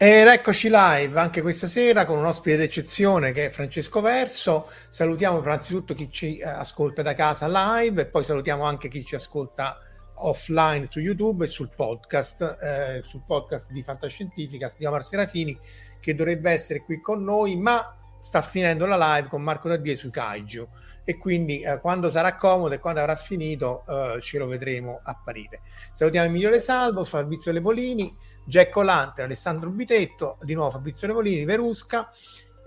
[0.00, 4.70] Ed eccoci live anche questa sera con un ospite d'eccezione che è Francesco Verso.
[4.90, 9.16] Salutiamo innanzitutto chi ci eh, ascolta da casa live e poi salutiamo anche chi ci
[9.16, 9.76] ascolta
[10.18, 15.58] offline su YouTube e sul podcast, eh, sul podcast di Fantascientifica di Omar Serafini
[15.98, 20.10] che dovrebbe essere qui con noi, ma sta finendo la live con Marco Dabbie sui
[20.10, 20.68] Kaiju
[21.02, 25.62] e quindi eh, quando sarà comodo e quando avrà finito eh, ce lo vedremo apparire.
[25.90, 28.14] Salutiamo il migliore salvo, Fabrizio Lepolini
[28.48, 32.10] Jack Colante, Alessandro Bitetto, di nuovo Fabrizio Levolini, Verusca,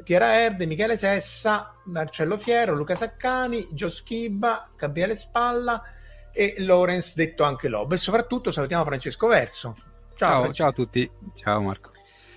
[0.04, 5.82] Tiera Erde, Michele Sessa, Marcello Fiero, Luca Saccani, Gio Schibba, Gabriele Spalla
[6.32, 7.96] e Lorenz, detto anche Lobo.
[7.96, 9.76] E soprattutto salutiamo Francesco Verso.
[10.16, 11.90] Ciao, ciao, ciao a tutti, ciao Marco.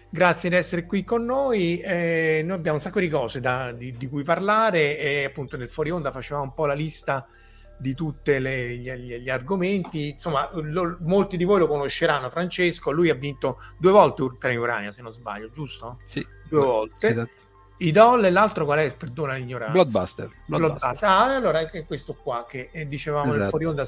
[0.08, 1.80] Grazie di essere qui con noi.
[1.80, 5.68] Eh, noi abbiamo un sacco di cose da, di, di, cui parlare e appunto nel
[5.68, 7.26] fuori onda facevamo un po' la lista
[7.76, 10.10] di tutti gli, gli, argomenti.
[10.10, 12.30] Insomma, lo, molti di voi lo conosceranno.
[12.30, 15.98] Francesco, lui ha vinto due volte il premio Urania, se non sbaglio, giusto?
[16.06, 17.08] Sì, due volte.
[17.08, 17.42] Esatto.
[17.78, 18.96] Idol e l'altro qual è?
[18.96, 19.72] Perdona l'ignoranza.
[19.72, 20.30] Bloodbuster.
[20.46, 20.78] Bloodbuster.
[20.78, 21.08] Bloodbuster.
[21.08, 23.40] Ah, allora è questo qua che eh, dicevamo esatto.
[23.40, 23.84] nel fuori onda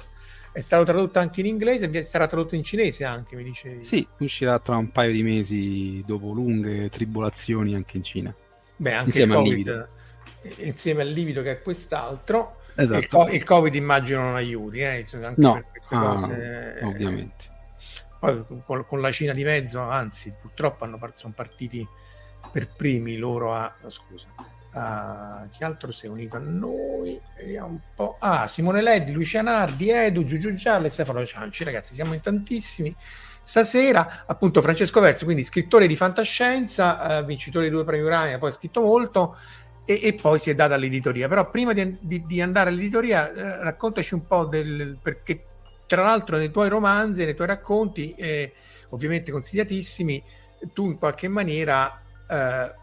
[0.56, 3.84] è stato tradotto anche in inglese e sarà tradotto in cinese anche, mi dicevi.
[3.84, 8.34] Sì, uscirà tra un paio di mesi dopo lunghe tribolazioni anche in Cina.
[8.76, 9.88] Beh, anche insieme il COVID, al
[10.42, 10.64] livido.
[10.64, 12.98] insieme al livido che è quest'altro Esatto.
[12.98, 15.06] Il, co- il, Covid immagino non aiuti, eh?
[15.22, 15.54] anche no.
[15.54, 16.78] per queste ah, cose.
[16.78, 17.44] Eh, ovviamente.
[18.18, 21.86] Poi con, con, la Cina di mezzo, anzi, purtroppo hanno, sono partiti
[22.52, 23.74] per primi loro a...
[23.82, 24.26] Oh, scusa.
[24.72, 27.18] Uh, chi altro si è unito a noi?
[27.34, 28.16] Vediamo un po'.
[28.20, 31.64] Ah, Simone Leddi, Lucia Nardi, Edu, Giugiu Gialle, Stefano Cianci.
[31.64, 32.94] Ragazzi, siamo in tantissimi.
[33.42, 38.50] Stasera, appunto, Francesco Verso, quindi scrittore di fantascienza, uh, vincitore di due premi Urania, poi
[38.50, 39.36] ha scritto molto
[39.86, 41.28] e, e, poi si è data all'editoria.
[41.28, 45.44] Però prima di, di, di andare all'editoria, eh, raccontaci un po' del perché,
[45.86, 48.52] tra l'altro, nei tuoi romanzi, nei tuoi racconti, eh,
[48.90, 50.22] ovviamente consigliatissimi,
[50.74, 52.74] tu in qualche maniera eh,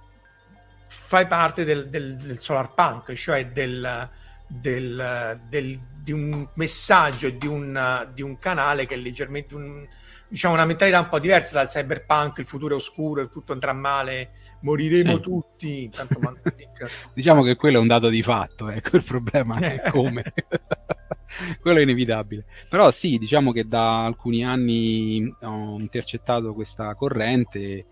[0.88, 4.10] fai parte del, del, del, solar punk, cioè del,
[4.48, 9.86] di un messaggio di un, di un canale che è leggermente un,
[10.28, 14.32] diciamo una mentalità un po' diversa dal cyberpunk, il futuro è oscuro, tutto andrà male
[14.64, 15.22] moriremo sì.
[15.22, 15.92] tutti.
[17.14, 20.24] diciamo che quello è un dato di fatto, ecco il problema è come.
[21.62, 22.46] quello è inevitabile.
[22.70, 27.86] Però sì, diciamo che da alcuni anni ho intercettato questa corrente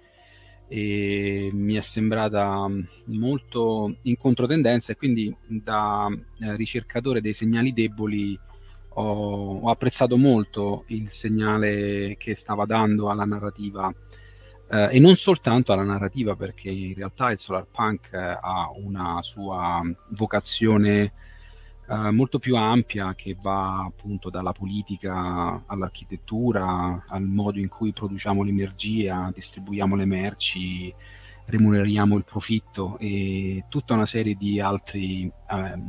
[0.67, 2.65] e mi è sembrata
[3.05, 6.07] molto in controtendenza e quindi da
[6.39, 8.39] eh, ricercatore dei segnali deboli
[8.93, 13.93] ho, ho apprezzato molto il segnale che stava dando alla narrativa
[14.71, 19.21] eh, e non soltanto alla narrativa, perché in realtà il solar punk eh, ha una
[19.21, 21.11] sua vocazione
[21.89, 28.43] eh, molto più ampia che va appunto dalla politica all'architettura, al modo in cui produciamo
[28.43, 30.93] l'energia, distribuiamo le merci,
[31.47, 35.31] remuneriamo il profitto e tutta una serie di altre eh,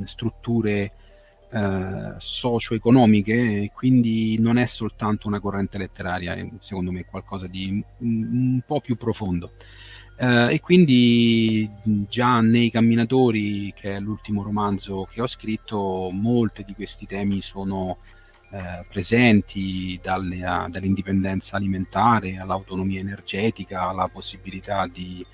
[0.06, 0.92] strutture
[1.52, 8.28] eh, socio-economiche, quindi non è soltanto una corrente letteraria, è secondo me qualcosa di un,
[8.32, 9.52] un po' più profondo.
[10.16, 16.74] Eh, e quindi già nei Camminatori, che è l'ultimo romanzo che ho scritto, molti di
[16.74, 17.98] questi temi sono
[18.50, 25.24] eh, presenti, dalle, a, dall'indipendenza alimentare all'autonomia energetica, alla possibilità di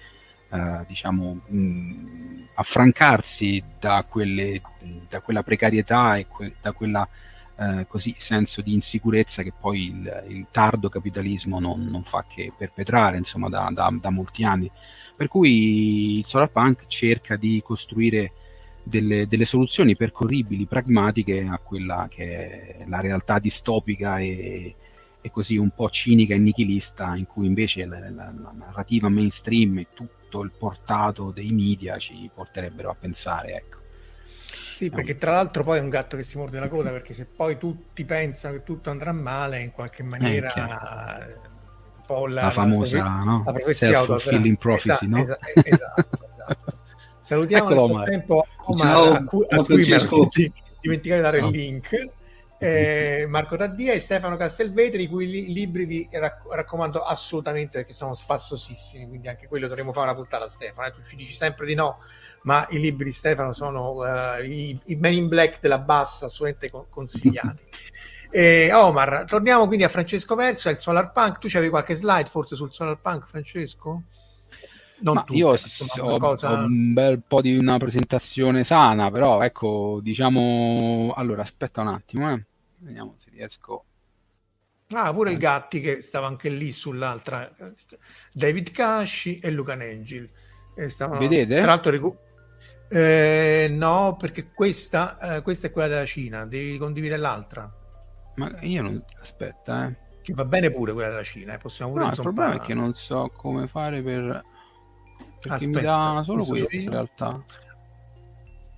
[0.50, 4.60] eh, diciamo, mh, affrancarsi da, quelle,
[5.08, 7.08] da, quella precarietà e que- da quella
[7.58, 7.86] eh,
[8.18, 13.48] senso di insicurezza che poi il, il tardo capitalismo non, non, fa che perpetrare insomma,
[13.48, 14.70] da, da, da, molti anni.
[15.16, 18.32] Per cui il solarpunk cerca di costruire
[18.82, 24.74] delle, delle, soluzioni percorribili, pragmatiche a quella che è la realtà distopica e,
[25.20, 29.78] e così un po' cinica e nichilista in cui invece la, la, la narrativa mainstream
[29.78, 33.54] e tutto il portato dei media ci porterebbero a pensare.
[33.54, 33.76] Ecco.
[34.72, 37.24] Sì, perché tra l'altro poi è un gatto che si morde la coda, perché se
[37.24, 42.50] poi tutti pensano che tutto andrà male, in qualche maniera eh, un po' la, la
[42.50, 43.42] famosa la, no?
[43.44, 45.22] la profezia self-fulfilling prophecy, esatto, no?
[45.22, 46.78] Esatto, esatto, esatto.
[47.20, 51.48] Salutiamo nel frattempo Omar, Ciao, a cui, a cui mi dimenticate di dare no.
[51.48, 52.10] il link
[52.58, 57.92] eh, Marco Taddia e Stefano Castelvetri, i cui li- libri vi rac- raccomando assolutamente perché
[57.92, 60.92] sono spassosissimi, quindi anche quello dovremo fare una puntata Stefano, eh?
[60.92, 62.00] tu ci dici sempre di no,
[62.42, 66.70] ma i libri di Stefano sono uh, i, i Men in Black della bassa, assolutamente
[66.70, 67.62] con- consigliati.
[68.30, 72.56] Eh, Omar, torniamo quindi a Francesco Verso, il Solar Punk, tu c'avevi qualche slide forse
[72.56, 74.02] sul Solar Punk, Francesco?
[75.00, 76.50] Non tutte, io insomma, ho, cosa...
[76.50, 81.14] ho, un bel po' di una presentazione sana, però ecco, diciamo...
[81.16, 82.44] Allora, aspetta un attimo, eh.
[82.78, 83.84] Vediamo se riesco...
[84.90, 85.40] Ah, pure il eh.
[85.40, 87.50] Gatti che stava anche lì sull'altra.
[88.32, 90.30] David Casci e Luca Nengil.
[90.86, 91.20] Stavano...
[91.20, 91.58] Vedete?
[91.58, 91.90] Tra l'altro...
[91.90, 92.16] Ricu...
[92.90, 97.70] Eh, no, perché questa, eh, questa è quella della Cina, devi condividere l'altra.
[98.36, 99.04] Ma io non...
[99.20, 99.96] Aspetta, eh.
[100.22, 101.58] Che va bene pure quella della Cina, eh.
[101.58, 102.04] possiamo pure...
[102.04, 104.42] No, il problema è che non so come fare per
[105.38, 107.44] perché aspetta, mi dà solo questo, in realtà.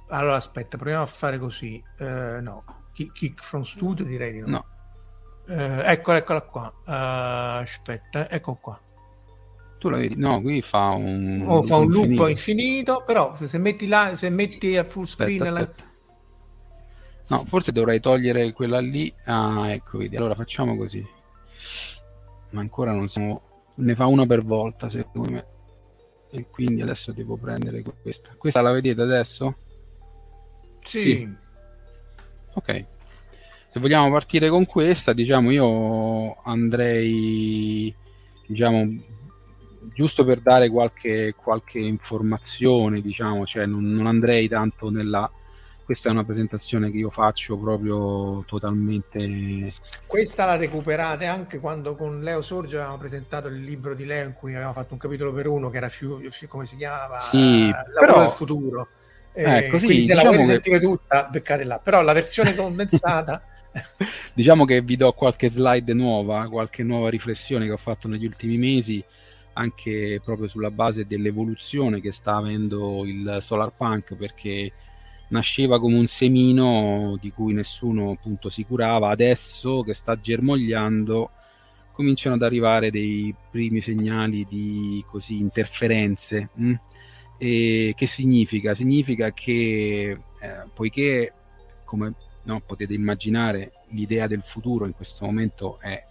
[0.08, 1.82] Allora aspetta, proviamo a fare così.
[1.98, 2.64] Uh, no,
[3.08, 4.46] kick from studio direi di no.
[4.46, 4.64] no.
[5.46, 6.72] Uh, eccola, eccola qua.
[6.84, 8.80] Uh, aspetta, ecco qua.
[9.78, 10.14] Tu la vedi?
[10.16, 13.02] No, qui fa un, oh, fa un loop infinito.
[13.04, 15.40] però se metti, là, se metti a full screen...
[15.40, 15.84] Aspetta, aspetta.
[17.26, 17.36] La...
[17.36, 19.12] No, forse dovrei togliere quella lì.
[19.24, 20.16] Ah, ecco, vedi.
[20.16, 21.04] Allora facciamo così.
[22.50, 23.42] Ma ancora non siamo...
[23.76, 25.44] Ne fa una per volta, secondo me
[26.30, 28.34] e quindi adesso devo prendere questa.
[28.36, 29.56] Questa la vedete adesso?
[30.80, 31.00] Sì.
[31.02, 31.36] sì.
[32.54, 32.84] Ok.
[33.68, 37.94] Se vogliamo partire con questa, diciamo io andrei,
[38.46, 38.88] diciamo,
[39.94, 45.30] giusto per dare qualche, qualche informazione, diciamo, cioè non, non andrei tanto nella
[45.90, 49.72] questa è una presentazione che io faccio proprio totalmente.
[50.06, 54.32] Questa la recuperate anche quando con Leo Sorge avevamo presentato il libro di Leo in
[54.34, 57.18] cui avevamo fatto un capitolo per uno che era più, come si chiamava?
[57.18, 58.86] Sì, però del futuro.
[59.32, 60.52] Eh, ecco, sì, quindi se diciamo la volete che...
[60.52, 61.78] sentire tutta, beccate là.
[61.78, 63.42] Però la versione condensata.
[64.34, 68.56] diciamo che vi do qualche slide nuova, qualche nuova riflessione che ho fatto negli ultimi
[68.56, 69.02] mesi
[69.52, 74.72] anche proprio sulla base dell'evoluzione che sta avendo il solar punk perché
[75.28, 81.30] nasceva come un semino di cui nessuno appunto si curava, adesso che sta germogliando
[81.92, 86.48] cominciano ad arrivare dei primi segnali di così interferenze.
[86.54, 86.74] Mh?
[87.42, 88.74] E che significa?
[88.74, 90.18] Significa che eh,
[90.74, 91.32] poiché
[91.84, 96.04] come no, potete immaginare l'idea del futuro in questo momento è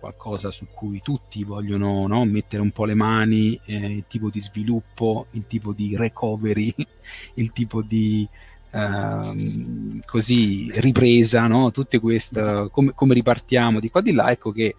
[0.00, 4.40] qualcosa su cui tutti vogliono no, mettere un po' le mani, eh, il tipo di
[4.40, 6.74] sviluppo, il tipo di recovery,
[7.34, 8.26] il tipo di
[8.70, 11.70] eh, così ripresa, no?
[11.70, 14.74] tutte queste, come, come, ripartiamo di qua di là, ecco che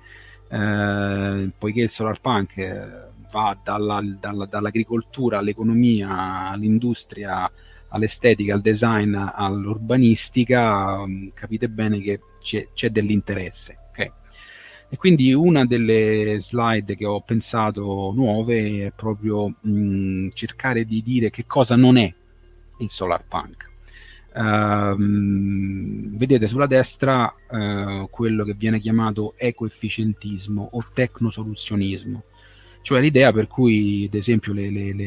[0.47, 7.51] eh, poiché il solar punk eh, va dalla, dalla, dall'agricoltura all'economia, all'industria,
[7.89, 13.79] all'estetica, al design, all'urbanistica, mm, capite bene che c'è, c'è dell'interesse.
[14.87, 21.01] E quindi una delle slide che ho pensato nuove è proprio mh, mm, cercare di
[21.01, 22.13] dire che cosa non è
[22.79, 23.73] il solar punk.
[24.35, 24.95] Uh,
[26.17, 32.23] vedete sulla destra uh, quello che viene chiamato ecoefficientismo o tecnosoluzionismo.
[32.85, 35.05] Cioè l'idea per cui, ad esempio, le, le, le,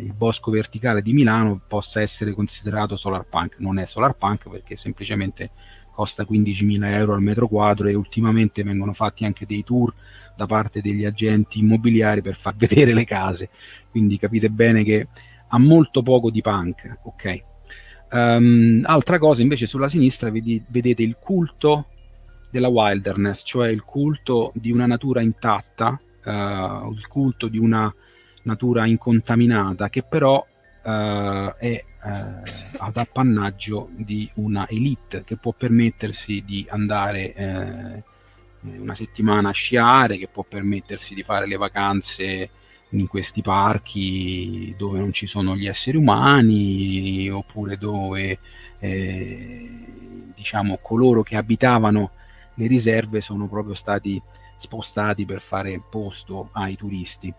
[0.00, 3.56] il bosco verticale di Milano possa essere considerato solar punk.
[3.58, 5.50] Non è solar punk perché semplicemente
[5.92, 9.92] costa 15.000 euro al metro quadro e ultimamente vengono fatti anche dei tour
[10.34, 13.50] da parte degli agenti immobiliari per far vedere le case.
[13.90, 15.08] Quindi capite bene che
[15.48, 16.96] ha molto poco di punk.
[17.02, 17.42] Ok.
[18.10, 21.88] Um, altra cosa invece sulla sinistra vedi, vedete il culto
[22.50, 27.92] della wilderness, cioè il culto di una natura intatta uh, il culto di una
[28.42, 30.44] natura incontaminata che però
[30.82, 32.08] uh, è uh,
[32.78, 38.04] ad appannaggio di una elite che può permettersi di andare
[38.62, 42.50] una settimana a sciare, che può permettersi di fare le vacanze
[42.92, 48.38] in questi parchi dove non ci sono gli esseri umani oppure dove
[48.78, 49.70] eh,
[50.34, 52.10] diciamo coloro che abitavano
[52.54, 54.20] le riserve sono proprio stati
[54.62, 57.32] spostati per fare posto ai turisti.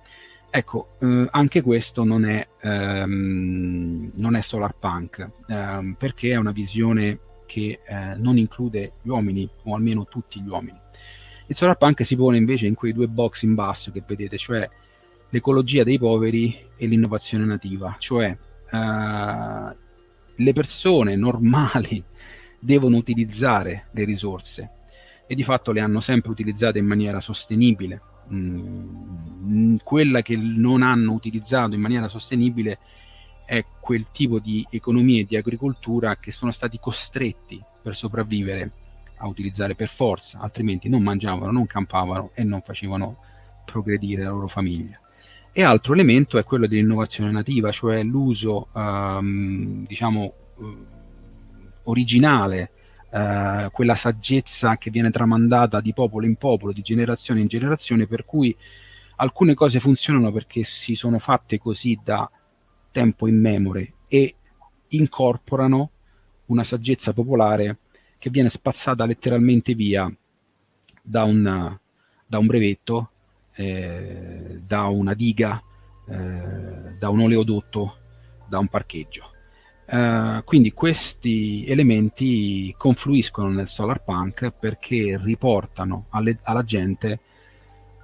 [0.55, 6.51] Ecco, eh, anche questo non è, ehm, non è solar punk, ehm, perché è una
[6.51, 10.79] visione che eh, non include gli uomini, o almeno tutti gli uomini.
[11.47, 14.69] Il solar punk si pone invece in quei due box in basso che vedete, cioè
[15.29, 18.37] l'ecologia dei poveri e l'innovazione nativa, cioè
[18.71, 19.75] eh,
[20.35, 22.03] le persone normali
[22.59, 24.69] devono utilizzare le risorse,
[25.27, 28.01] e di fatto le hanno sempre utilizzate in maniera sostenibile.
[28.31, 32.77] Mm, quella che non hanno utilizzato in maniera sostenibile
[33.45, 38.71] è quel tipo di economia e di agricoltura che sono stati costretti per sopravvivere
[39.17, 43.17] a utilizzare per forza, altrimenti non mangiavano, non campavano e non facevano
[43.65, 44.99] progredire la loro famiglia.
[45.51, 50.85] E altro elemento è quello dell'innovazione nativa, cioè l'uso, um, diciamo, uh,
[51.83, 52.71] originale
[53.13, 58.25] eh, quella saggezza che viene tramandata di popolo in popolo, di generazione in generazione, per
[58.25, 58.55] cui
[59.17, 62.29] alcune cose funzionano perché si sono fatte così da
[62.91, 64.35] tempo immemore e
[64.87, 65.91] incorporano
[66.47, 67.77] una saggezza popolare
[68.17, 70.11] che viene spazzata letteralmente via
[70.99, 71.77] da un,
[72.25, 73.11] da un brevetto,
[73.53, 75.61] eh, da una diga,
[76.07, 77.97] eh, da un oleodotto,
[78.47, 79.32] da un parcheggio.
[79.93, 87.19] Uh, quindi questi elementi confluiscono nel solar punk perché riportano alle, alla gente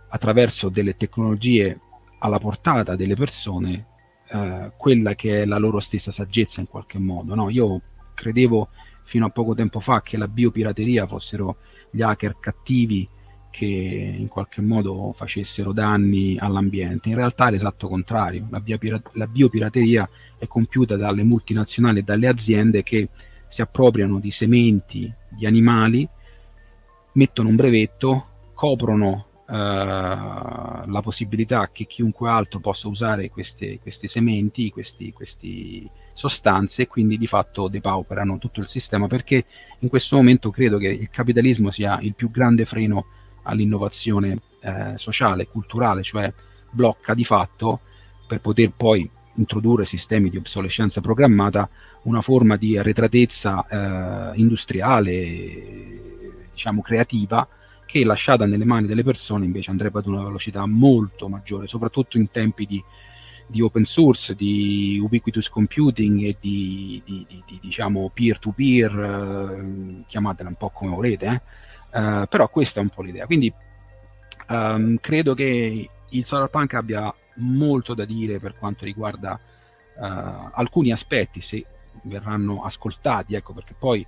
[0.09, 1.79] attraverso delle tecnologie
[2.19, 3.87] alla portata delle persone
[4.29, 7.33] uh, quella che è la loro stessa saggezza in qualche modo.
[7.33, 7.49] No?
[7.49, 7.81] Io
[8.13, 8.69] credevo
[9.03, 11.57] fino a poco tempo fa che la biopirateria fossero
[11.89, 13.09] gli hacker cattivi
[13.49, 17.09] che in qualche modo facessero danni all'ambiente.
[17.09, 18.45] In realtà è l'esatto contrario.
[18.51, 23.09] La, biopira- la biopirateria è compiuta dalle multinazionali e dalle aziende che
[23.47, 26.07] si appropriano di sementi di animali,
[27.13, 34.71] mettono un brevetto, coprono uh, la possibilità che chiunque altro possa usare queste, queste sementi,
[34.71, 35.11] queste
[36.13, 39.45] sostanze e quindi di fatto depauperano tutto il sistema perché
[39.79, 43.05] in questo momento credo che il capitalismo sia il più grande freno
[43.43, 46.31] all'innovazione eh, sociale, culturale, cioè
[46.71, 47.79] blocca di fatto
[48.27, 51.67] per poter poi introdurre sistemi di obsolescenza programmata
[52.03, 55.17] una forma di arretratezza eh, industriale,
[56.51, 57.47] diciamo creativa,
[57.85, 62.29] che lasciata nelle mani delle persone invece andrebbe ad una velocità molto maggiore, soprattutto in
[62.29, 62.83] tempi di,
[63.47, 70.55] di open source, di ubiquitous computing e di, di, di diciamo peer-to-peer, eh, chiamatela un
[70.55, 71.41] po' come volete, eh?
[71.91, 73.25] Uh, però questa è un po' l'idea.
[73.25, 73.51] Quindi
[74.49, 79.39] um, credo che il cyberpunk abbia molto da dire per quanto riguarda
[79.95, 80.01] uh,
[80.51, 81.65] alcuni aspetti, se
[82.03, 84.05] verranno ascoltati, ecco perché poi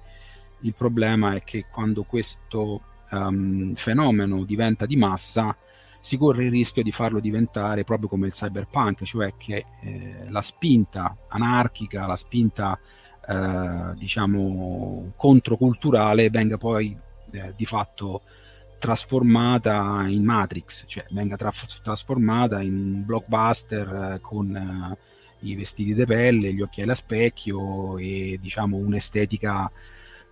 [0.61, 5.55] il problema è che quando questo um, fenomeno diventa di massa
[5.99, 10.41] si corre il rischio di farlo diventare proprio come il cyberpunk, cioè che eh, la
[10.41, 12.77] spinta anarchica, la spinta
[13.27, 16.97] eh, diciamo controculturale venga poi
[17.31, 18.21] eh, di fatto
[18.81, 24.97] trasformata in Matrix, cioè venga tra- trasformata in un blockbuster eh, con eh,
[25.47, 29.71] i vestiti di pelle, gli occhiali a specchio e diciamo un'estetica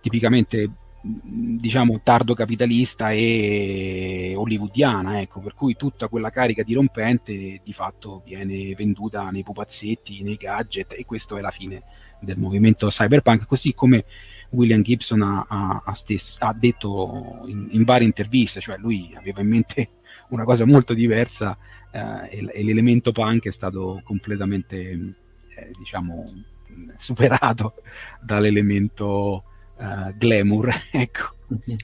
[0.00, 0.68] tipicamente
[1.02, 8.74] diciamo tardo capitalista e hollywoodiana, ecco, per cui tutta quella carica dirompente di fatto viene
[8.74, 11.82] venduta nei pupazzetti, nei gadget e questo è la fine
[12.20, 14.04] del movimento cyberpunk, così come
[14.50, 19.40] William Gibson ha, ha, ha, stess- ha detto in, in, varie interviste, cioè lui aveva
[19.40, 19.88] in mente
[20.30, 21.56] una cosa molto diversa
[21.90, 26.24] eh, e, l'elemento punk è stato completamente, eh, diciamo,
[26.96, 27.74] superato
[28.20, 29.44] dall'elemento
[29.78, 31.34] eh, glamour, ecco.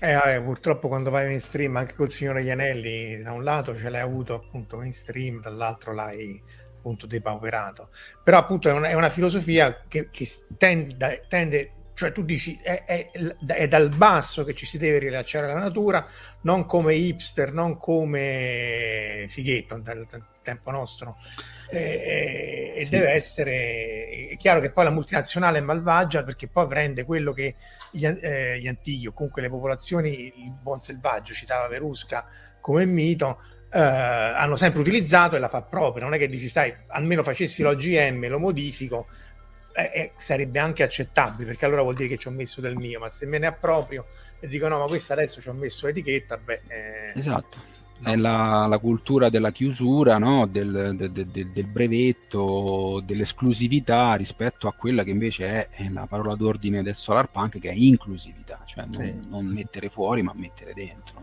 [0.01, 4.35] Eh, purtroppo quando vai mainstream anche col signore Ianelli da un lato ce l'hai avuto
[4.35, 6.41] appunto mainstream dall'altro l'hai
[6.77, 7.89] appunto depauperato
[8.23, 12.85] però appunto è una, è una filosofia che, che tende, tende, cioè tu dici è,
[12.85, 16.07] è, è, dal basso che ci si deve rilasciare alla natura
[16.43, 21.17] non come hipster non come fighetto dal, dal tempo nostro.
[21.71, 27.05] E, e deve essere è chiaro che poi la multinazionale è malvagia perché poi prende
[27.05, 27.57] quello che
[27.91, 32.29] gli, eh, gli antichi o comunque le popolazioni il buon selvaggio citava Verusca
[32.61, 33.41] come mito
[33.73, 37.63] eh, hanno sempre utilizzato e la fa propria non è che dici sai almeno facessi
[37.63, 39.09] l'OGM lo modifico
[39.77, 42.99] eh, eh, sarebbe anche accettabile perché allora vuol dire che ci ho messo del mio
[42.99, 44.07] ma se me ne approprio
[44.41, 48.67] e dico no ma questa adesso ci ho messo l'etichetta beh eh, esatto è la,
[48.67, 50.47] la, cultura della chiusura, no?
[50.47, 56.83] del, de, de, del, brevetto, dell'esclusività rispetto a quella che invece è la parola d'ordine
[56.83, 59.29] del solar punk, che è inclusività, cioè non, sì.
[59.29, 61.16] non mettere fuori ma mettere dentro.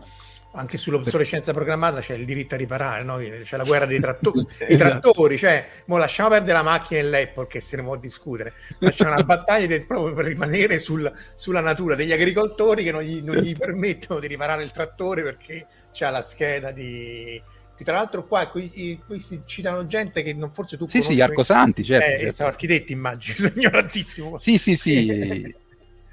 [0.56, 3.16] Anche sull'obsolescenza programmata c'è il diritto a riparare, no?
[3.16, 5.00] c'è la guerra dei, tratto- esatto.
[5.00, 8.90] trattori, cioè, mo lasciamo perdere la macchina e l'Apple che se ne può discutere, ma
[8.90, 13.20] c'è una battaglia de- proprio per rimanere sul, sulla natura degli agricoltori che non gli,
[13.20, 17.42] non gli permettono di riparare il trattore perché c'ha la scheda di,
[17.82, 21.84] tra l'altro qua qui, qui, si citano gente che non forse tu sì sì Arcosanti
[21.84, 22.32] certo, eh, certo.
[22.32, 25.54] sono architetti immagino ignorantissimo sì sì sì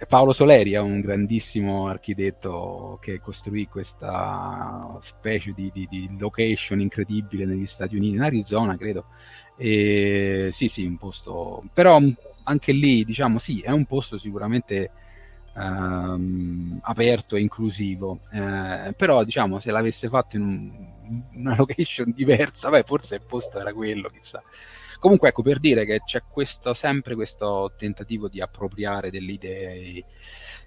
[0.08, 7.46] Paolo Soleri è un grandissimo architetto che costruì questa specie di, di, di, location incredibile
[7.46, 9.06] negli Stati Uniti, in Arizona credo.
[9.58, 12.00] E, sì, sì, un posto, però
[12.44, 14.92] anche lì, diciamo, sì, è un posto sicuramente
[15.56, 18.20] ehm, aperto e inclusivo.
[18.32, 23.60] Eh, però, diciamo, se l'avesse fatto in un, una location diversa, beh, forse il posto
[23.60, 24.42] era quello, chissà.
[25.02, 30.06] Comunque, ecco, per dire che c'è questo, sempre questo tentativo di appropriare delle idee,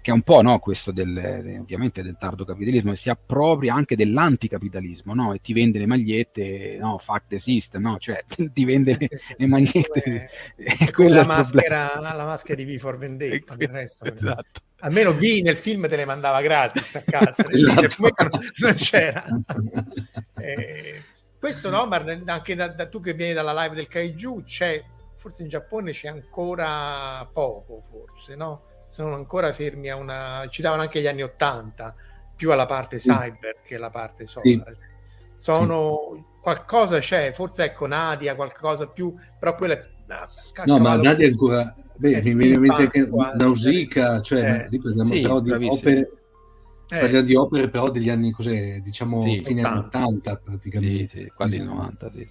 [0.01, 3.95] che è un po' no, questo del, ovviamente del tardo capitalismo, e si appropria anche
[3.95, 5.31] dell'anticapitalismo, no?
[5.31, 7.97] E ti vende le magliette, no, fact the system, no?
[7.97, 10.29] Cioè, ti vende le, le magliette.
[10.57, 14.03] È, quella la maschera, la maschera di V for Vendetta, del resto.
[14.03, 14.59] Esatto.
[14.79, 18.29] Almeno V nel film te le mandava gratis a casa, esatto.
[18.57, 19.23] non c'era.
[20.41, 21.01] eh,
[21.45, 25.43] questo no, ma anche da, da, tu che vieni dalla live del Kaiju c'è, forse
[25.43, 28.63] in Giappone c'è ancora poco, forse, no?
[28.87, 30.47] Sono ancora fermi a una...
[30.49, 31.93] ci davano anche gli anni Ottanta,
[32.35, 33.67] più alla parte cyber sì.
[33.67, 34.43] che alla parte solar.
[34.43, 34.77] Sì.
[35.35, 36.13] Sono...
[36.15, 36.23] Sì.
[36.41, 39.85] qualcosa c'è, forse ecco Nadia, qualcosa più, però quella è...
[40.07, 40.27] Ah,
[40.65, 41.75] no, ma Nadia è ancora...
[41.97, 44.67] Beh, mi viene in mente che Nausicaa, cioè, eh.
[44.69, 46.11] lì parliamo sì, però di opere
[46.89, 46.99] eh.
[46.99, 49.69] Parliamo di opere però degli anni, cos'è, diciamo, sì, fine 80.
[49.97, 51.07] anni 80 praticamente.
[51.07, 52.27] Sì, sì quasi 90, sì.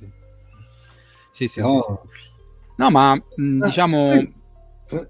[1.32, 2.02] Sì, sì, sì, no.
[2.12, 2.32] sì.
[2.76, 4.32] No, ma mh, ah, diciamo...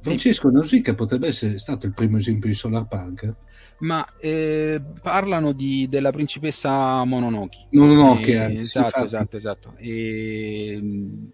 [0.00, 3.34] Francesco Nausicaa potrebbe essere stato il primo esempio di solar punk?
[3.78, 7.66] Ma eh, parlano di, della principessa Mononoke.
[7.70, 9.74] Mononoke, eh, esatto, esatto, esatto.
[9.76, 10.80] E,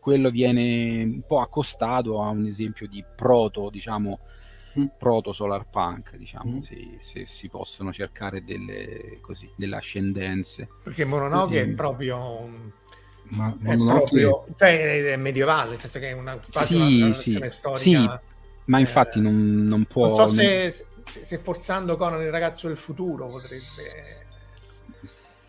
[0.01, 4.21] quello viene un po' accostato a un esempio di proto, diciamo.
[4.97, 6.61] Proto solar punk, diciamo, mm.
[6.61, 10.69] se, se, si possono cercare delle, così, delle ascendenze.
[10.83, 12.79] Perché Mononoke è proprio...
[13.33, 17.79] Ma è proprio cioè, è medievale, nel senso che è una, sì, una sì, storica.
[17.79, 18.09] Sì,
[18.65, 20.09] ma infatti eh, non, non, può...
[20.09, 24.27] Non so se, se, se, forzando Conan il ragazzo del futuro potrebbe...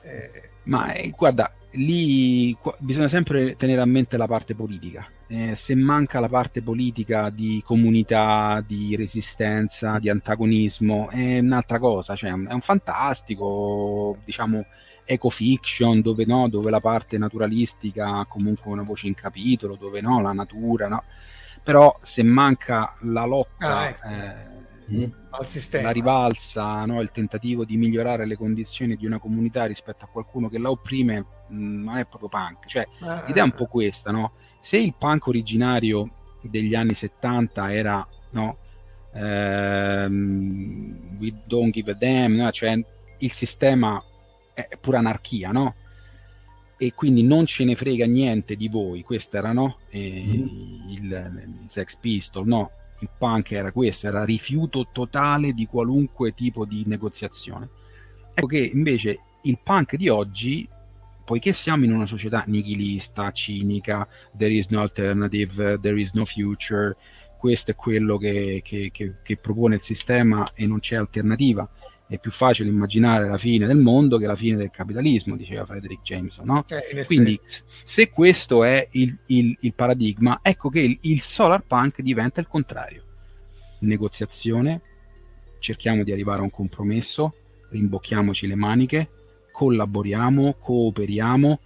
[0.03, 5.07] Eh, ma eh, guarda, lì qu- bisogna sempre tenere a mente la parte politica.
[5.33, 12.17] Eh, se manca la parte politica di comunità, di resistenza, di antagonismo, è un'altra cosa.
[12.17, 14.65] Cioè, è un fantastico, diciamo,
[15.05, 20.19] ecofiction dove, no, dove la parte naturalistica ha comunque una voce in capitolo, dove no,
[20.19, 21.05] la natura, no.
[21.63, 23.77] Però se manca la lotta...
[23.77, 24.07] Ah, ecco.
[24.09, 25.11] eh, mm.
[25.29, 25.83] al sistema.
[25.83, 26.99] La rivalsa, no?
[26.99, 31.25] il tentativo di migliorare le condizioni di una comunità rispetto a qualcuno che la opprime,
[31.47, 32.65] mh, mm, non è proprio punk.
[32.65, 34.33] Cioè, ah, l'idea è un po' questa, no?
[34.61, 36.09] Se il punk originario
[36.41, 38.57] degli anni 70 era, no?
[39.13, 42.49] Ehm, we don't give a damn, no?
[42.51, 42.81] cioè
[43.17, 44.01] il sistema
[44.53, 45.75] è pura anarchia, no?
[46.81, 49.03] e quindi non ce ne frega niente di voi.
[49.03, 49.77] Questo era no?
[49.89, 50.89] Eh, mm.
[50.89, 52.71] il, il, Sex Pistol, no?
[53.01, 57.69] il punk era questo, era rifiuto totale di qualunque tipo di negoziazione.
[58.33, 60.67] Ecco che invece il punk di oggi,
[61.31, 64.05] poiché siamo in una società nichilista, cinica,
[64.37, 66.93] there is no alternative, there is no future,
[67.37, 71.69] questo è quello che, che, che, che propone il sistema e non c'è alternativa
[72.05, 76.01] è più facile immaginare la fine del mondo che la fine del capitalismo, diceva Frederick
[76.01, 76.45] Jameson.
[76.45, 76.65] No?
[76.67, 82.01] Eh, Quindi, se questo è il, il, il paradigma, ecco che il, il, solar punk
[82.01, 83.05] diventa il contrario:
[83.79, 84.81] negoziazione,
[85.59, 87.33] cerchiamo di arrivare a un compromesso,
[87.69, 89.09] rimbocchiamoci le maniche,
[89.61, 91.59] collaboriamo, cooperiamo,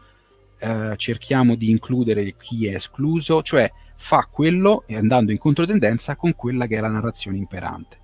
[0.59, 6.35] eh, cerchiamo di includere chi è escluso, cioè fa quello e andando in controtendenza con
[6.35, 7.97] quella che è la narrazione imperante.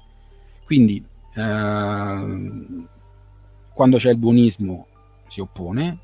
[0.63, 2.85] Quindi eh,
[3.73, 4.87] quando c'è il buonismo
[5.27, 5.97] si oppone,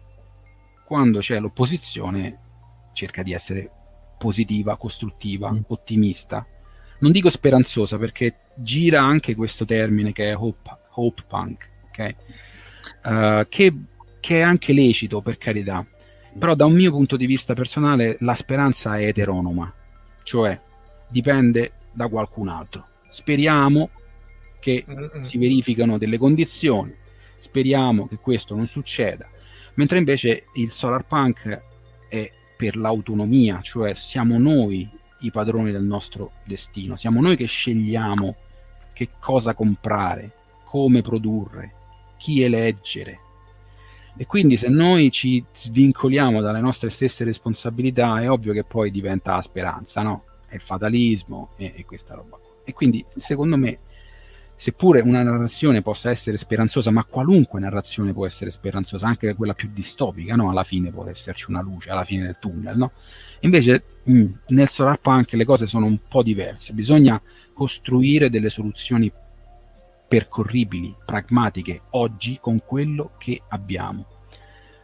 [0.85, 2.39] quando c'è l'opposizione
[2.91, 3.71] cerca di essere
[4.17, 5.59] positiva, costruttiva, mm.
[5.67, 6.45] ottimista.
[6.99, 12.15] Non dico speranzosa perché gira anche questo termine che è hope, hope punk, okay?
[13.07, 13.73] Uh, che,
[14.19, 15.85] che, è anche lecito per carità,
[16.37, 19.73] però da un mio punto di vista personale la speranza è eteronoma,
[20.23, 20.59] cioè
[21.07, 22.85] dipende da qualcun altro.
[23.09, 23.89] Speriamo
[24.59, 25.21] che Mm-mm.
[25.21, 26.93] si verificano delle condizioni,
[27.37, 29.27] speriamo che questo non succeda,
[29.75, 31.61] mentre invece il solar punk
[32.09, 34.89] è per l'autonomia, cioè siamo noi
[35.21, 38.35] i padroni del nostro destino, siamo noi che scegliamo
[38.93, 40.31] che cosa comprare,
[40.63, 41.76] come produrre,
[42.27, 43.19] chi eleggere.
[44.17, 49.35] E quindi se noi ci svincoliamo dalle nostre stesse responsabilità è ovvio che poi diventa
[49.35, 50.23] la speranza, no?
[50.45, 52.37] È il fatalismo e, e questa roba.
[52.65, 53.77] E quindi secondo me
[54.57, 59.69] seppure una narrazione possa essere speranzosa, ma qualunque narrazione può essere speranzosa, anche quella più
[59.71, 60.49] distopica, no?
[60.49, 62.75] alla fine può esserci una luce alla fine del tunnel.
[62.75, 62.91] No?
[63.41, 67.21] Invece mh, mm, nel solar punk le cose sono un po' diverse, bisogna
[67.53, 69.09] costruire delle soluzioni
[70.07, 74.05] percorribili, pragmatiche, oggi con quello che abbiamo.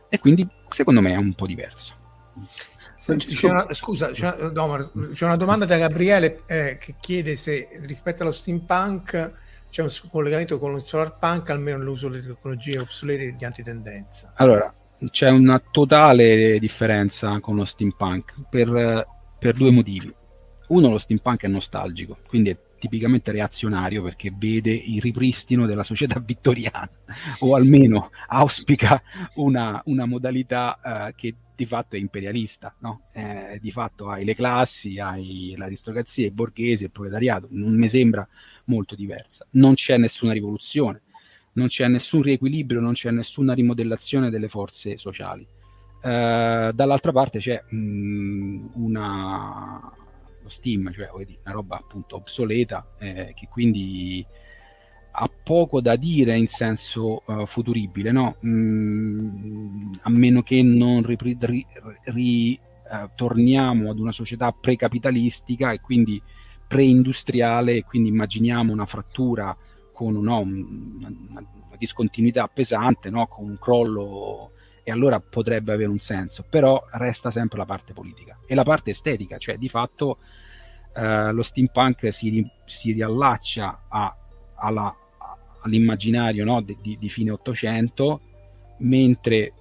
[0.09, 1.95] E quindi secondo me è un po' diverso.
[2.97, 8.23] C'è una, scusa, c'è, no, c'è una domanda da Gabriele eh, che chiede se rispetto
[8.23, 9.41] allo steampunk
[9.73, 14.33] c'è un collegamento con il solar punk, almeno nell'uso delle tecnologie obsolete di antitendenza.
[14.35, 14.71] Allora,
[15.09, 19.07] c'è una totale differenza con lo steampunk per,
[19.39, 20.13] per due motivi.
[20.67, 26.19] Uno, lo steampunk è nostalgico, quindi è tipicamente reazionario perché vede il ripristino della società
[26.25, 26.89] vittoriana
[27.39, 29.01] o almeno auspica
[29.35, 33.03] una, una modalità uh, che di fatto è imperialista, no?
[33.13, 38.27] eh, di fatto hai le classi, hai l'aristocrazia, i borghesi, il proletariato, non mi sembra
[38.65, 39.45] molto diversa.
[39.51, 41.03] Non c'è nessuna rivoluzione,
[41.53, 45.47] non c'è nessun riequilibrio, non c'è nessuna rimodellazione delle forze sociali.
[46.01, 49.93] Uh, dall'altra parte c'è mh, mm, una,
[50.43, 54.25] lo Steam, cioè una roba appunto obsoleta eh, che quindi
[55.15, 58.37] ha poco da dire in senso uh, futuribile, no?
[58.45, 61.65] Mm, a meno che non ritorniamo ri,
[62.05, 63.09] ri, uh,
[63.91, 66.21] ad una società precapitalistica e quindi
[66.67, 69.55] preindustriale e quindi immaginiamo una frattura
[69.91, 71.45] con no, una, una,
[71.77, 74.51] discontinuità pesante, no, con un crollo
[74.83, 78.91] e allora potrebbe avere un senso, però resta sempre la parte politica e la parte
[78.91, 80.17] estetica, cioè di fatto
[80.95, 84.15] eh, lo steampunk si, si riallaccia a,
[84.55, 84.93] alla,
[85.61, 88.21] all'immaginario no, di, di, fine Ottocento,
[88.79, 89.53] mentre,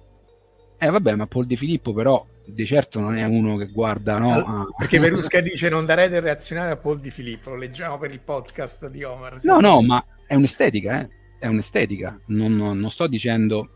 [0.77, 4.33] eh vabbè, ma Paul De Filippo però di certo non è uno che guarda, no?
[4.33, 4.67] Ah.
[4.77, 8.19] Perché Verusca dice non darei del reazionare a Paul Di Filippo, lo leggiamo per il
[8.19, 9.37] podcast di Omar.
[9.43, 11.09] No, no, ma è un'estetica, eh?
[11.39, 12.19] È un'estetica.
[12.27, 13.69] Non, non, non sto dicendo...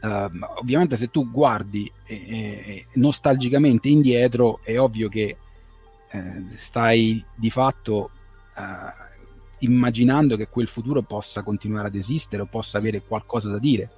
[0.00, 5.36] Uh, ovviamente se tu guardi eh, eh, nostalgicamente indietro è ovvio che
[6.10, 8.10] eh, stai di fatto
[8.56, 8.62] uh,
[9.58, 13.90] immaginando che quel futuro possa continuare ad esistere o possa avere qualcosa da dire.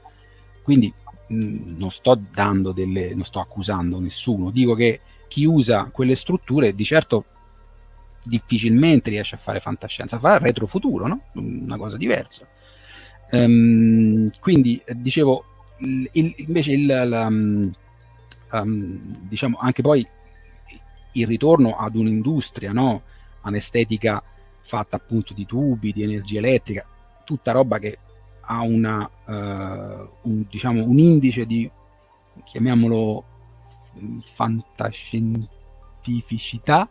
[0.63, 0.93] Quindi
[1.33, 6.73] Mm, non sto dando delle, non sto accusando nessuno, dico che chi usa quelle strutture
[6.73, 7.25] di certo
[8.23, 11.23] difficilmente riesce a fare fantascienza, fa retrofuturo, no?
[11.35, 12.47] una cosa diversa.
[13.31, 15.45] Um, quindi dicevo,
[15.83, 17.71] il, invece il, la, um,
[18.51, 20.05] diciamo anche poi
[21.13, 23.03] il ritorno ad un'industria, no?
[23.43, 24.23] un'estetica
[24.63, 26.87] fatta appunto di tubi, di energia elettrica,
[27.25, 27.99] tutta roba che
[28.41, 31.71] ha una, uh, un, diciamo, un indice di,
[32.45, 33.25] chiamiamolo,
[34.23, 36.89] fantascientificità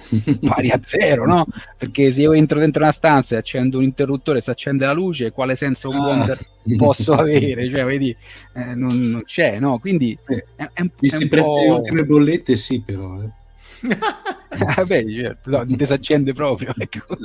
[0.46, 1.46] pari a zero, no?
[1.76, 5.30] Perché se io entro dentro una stanza e accendo un interruttore si accende la luce,
[5.30, 5.98] quale senso ah.
[5.98, 6.38] wonder
[6.76, 7.68] posso avere?
[7.68, 8.14] Cioè, vedi,
[8.54, 9.78] eh, non, non, c'è, no?
[9.78, 13.22] Quindi eh, è, è un, Visti i prezzi delle ultime bollette, sì, però.
[13.22, 13.40] Eh.
[13.82, 16.74] Vabbè, certo, no, disaccende proprio.
[16.82, 17.16] Ecco.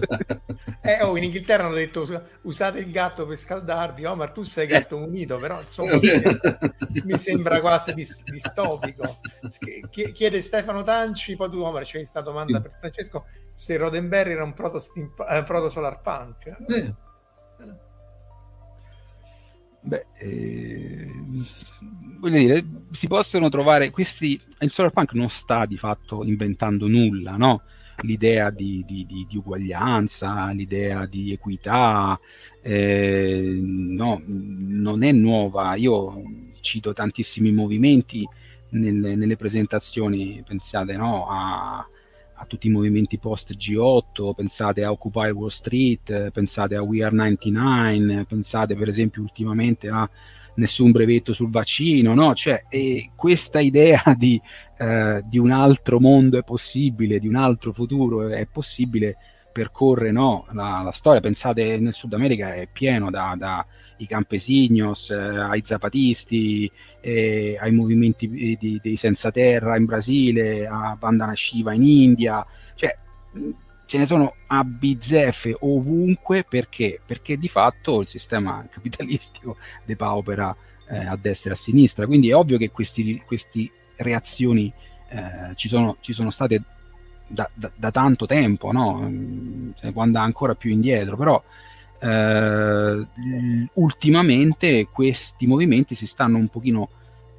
[0.81, 2.07] Eh, oh, in Inghilterra hanno detto
[2.43, 4.05] usate il gatto per scaldarvi.
[4.05, 5.99] Omar, tu sei gatto munito, però insomma
[7.03, 9.19] mi sembra quasi dis- distopico.
[9.89, 14.53] Chiede Stefano Tanci, poi tu Omar c'è questa domanda per Francesco, se Rodenberry era un
[14.53, 14.81] proto,
[15.29, 16.55] eh, proto solar punk.
[16.67, 16.93] Eh.
[19.87, 21.09] Beh, eh,
[22.19, 24.39] voglio dire, si possono trovare questi.
[24.59, 27.61] Il solar punk non sta di fatto inventando nulla, no?
[28.01, 32.19] l'idea di, di, di, di uguaglianza, l'idea di equità,
[32.61, 35.75] eh, no, non è nuova.
[35.75, 36.21] Io
[36.59, 38.27] cito tantissimi movimenti
[38.69, 41.87] nelle, nelle presentazioni, pensate no, a,
[42.35, 47.15] a, tutti i movimenti post G8, pensate a Occupy Wall Street, pensate a We Are
[47.15, 50.07] 99, pensate per esempio ultimamente a
[50.57, 52.33] nessun brevetto sul vaccino, no?
[52.33, 52.61] Cioè,
[53.15, 54.39] questa idea di,
[54.77, 59.17] eh, di, un altro mondo è possibile, di un altro futuro è possibile,
[59.51, 60.45] percorre no?
[60.51, 61.19] la, la, storia.
[61.19, 63.65] Pensate nel Sud America è pieno da, da
[63.97, 66.69] i campesignos, eh, ai zapatisti,
[67.01, 72.45] eh, ai movimenti di, di, dei senza terra in Brasile, a Bandana Shiva in India,
[72.75, 72.95] cioè
[73.87, 76.99] ce ne sono a bizzeffe ovunque perché?
[77.03, 80.55] Perché di fatto il sistema capitalistico depaupera
[80.89, 82.05] eh, a destra e a sinistra.
[82.05, 84.71] Quindi è ovvio che queste reazioni
[85.09, 86.61] eh, ci, sono, ci, sono, state
[87.25, 89.09] da, da, da tanto tempo, no?
[89.75, 91.41] se può andare ancora più indietro, però
[91.99, 93.07] eh,
[93.73, 96.89] ultimamente questi movimenti si stanno un pochino,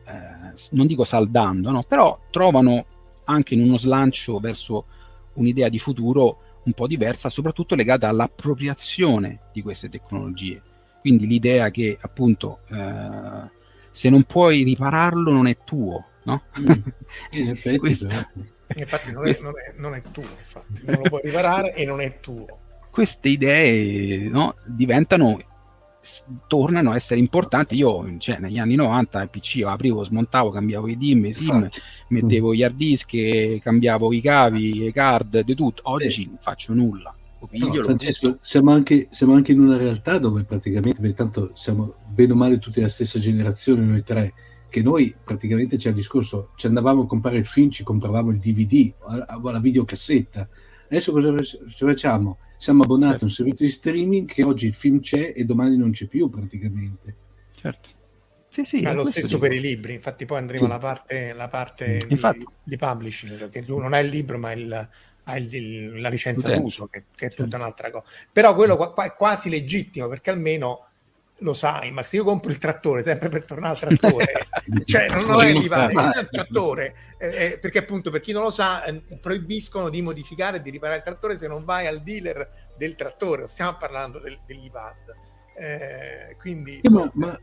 [0.06, 1.82] eh, non dico saldando, no?
[1.82, 2.84] però trovano
[3.24, 4.86] anche in uno slancio verso
[5.38, 10.60] un'idea di futuro un po' diversa, soprattutto legata all'appropriazione di queste tecnologie.
[11.00, 13.50] Quindi l'idea che appunto eh,
[13.90, 16.42] se non puoi ripararlo non è tuo, no?
[16.58, 16.70] Mm.
[17.32, 18.30] In effetti, Questa,
[18.76, 20.82] infatti non, è, non, è, non è tuo, infatti.
[20.84, 22.46] non lo puoi riparare e non è tuo.
[22.90, 25.38] Queste idee no, diventano
[26.46, 27.76] tornano a essere importanti.
[27.76, 31.68] Io cioè, negli anni 90 il PC aprivo, smontavo, cambiavo i DIM, SIM,
[32.08, 33.14] mettevo gli hard disk,
[33.60, 35.82] cambiavo i cavi, i card, di tutto.
[35.84, 37.14] Oggi non faccio nulla.
[37.50, 42.34] No, Francesco, siamo anche, siamo anche, in una realtà dove praticamente, tanto siamo bene o
[42.34, 44.34] male tutti la stessa generazione, noi tre,
[44.68, 48.38] che noi praticamente c'è il discorso, ci andavamo a comprare il film, ci compravamo il
[48.38, 50.48] DVD o la videocassetta.
[50.86, 51.32] Adesso cosa
[51.76, 52.38] facciamo?
[52.58, 53.24] Siamo abbonati certo.
[53.24, 53.42] a un certo.
[53.42, 57.16] servizio di streaming che oggi il film c'è e domani non c'è più praticamente.
[57.54, 57.88] Certo.
[58.50, 59.40] Sì, sì, è lo stesso dico.
[59.40, 60.70] per i libri, infatti poi andremo sì.
[60.70, 62.18] alla parte, la parte di,
[62.64, 64.88] di, publishing, perché tu non hai il libro ma il,
[65.24, 67.56] hai il, la licenza d'uso, che, che è tutta certo.
[67.56, 68.04] un'altra cosa.
[68.32, 70.87] Però quello qua è quasi legittimo, perché almeno
[71.40, 74.26] lo sai, ma se io compro il trattore sempre per tornare al trattore,
[74.84, 78.42] cioè non lo è di fare il trattore, eh, eh, perché appunto per chi non
[78.42, 82.02] lo sa eh, proibiscono di modificare e di riparare il trattore se non vai al
[82.02, 84.94] dealer del trattore, stiamo parlando del, dell'IPAD.
[85.58, 86.80] Eh, quindi...
[86.90, 87.38] Ma, ma,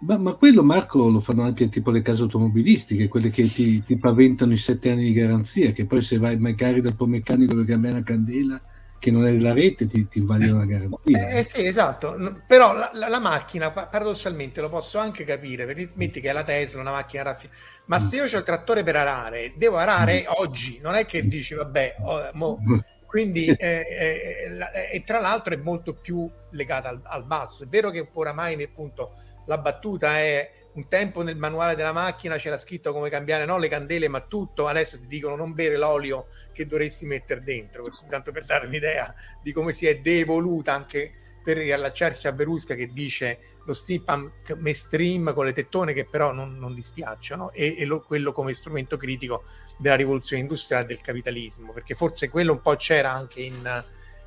[0.00, 3.96] ma, ma, quello Marco lo fanno anche tipo le case automobilistiche, quelle che ti, ti
[3.96, 7.64] paventano i sette anni di garanzia, che poi se vai magari dal tuo meccanico per
[7.64, 8.62] cambiare la candela
[9.00, 11.28] che non è della rete ti, ti invalida la garanzia.
[11.30, 15.90] Eh, eh, sì, esatto, però la, la, la, macchina paradossalmente lo posso anche capire, perché
[15.94, 18.04] metti che è la Tesla, una macchina raffinata, ma mm.
[18.04, 20.32] se io ho il trattore per arare, devo arare mm.
[20.36, 22.78] oggi, non è che dici vabbè, oh, mo, mm.
[23.06, 27.64] quindi eh, eh, eh, e tra l'altro è molto più legata al, al basso.
[27.64, 29.14] È vero che oramai appunto
[29.46, 33.68] la battuta è un tempo nel manuale della macchina c'era scritto come cambiare non le
[33.68, 38.44] candele ma tutto, adesso ti dicono non bere l'olio che dovresti mettere dentro, tanto per
[38.44, 43.72] dare un'idea di come si è devoluta anche per riallacciarsi a Verusca che dice lo
[43.72, 48.52] steampunk mainstream con le tettone che però non, non dispiacciono e, e lo, quello come
[48.52, 49.44] strumento critico
[49.78, 53.84] della rivoluzione industriale del capitalismo, perché forse quello un po' c'era anche in,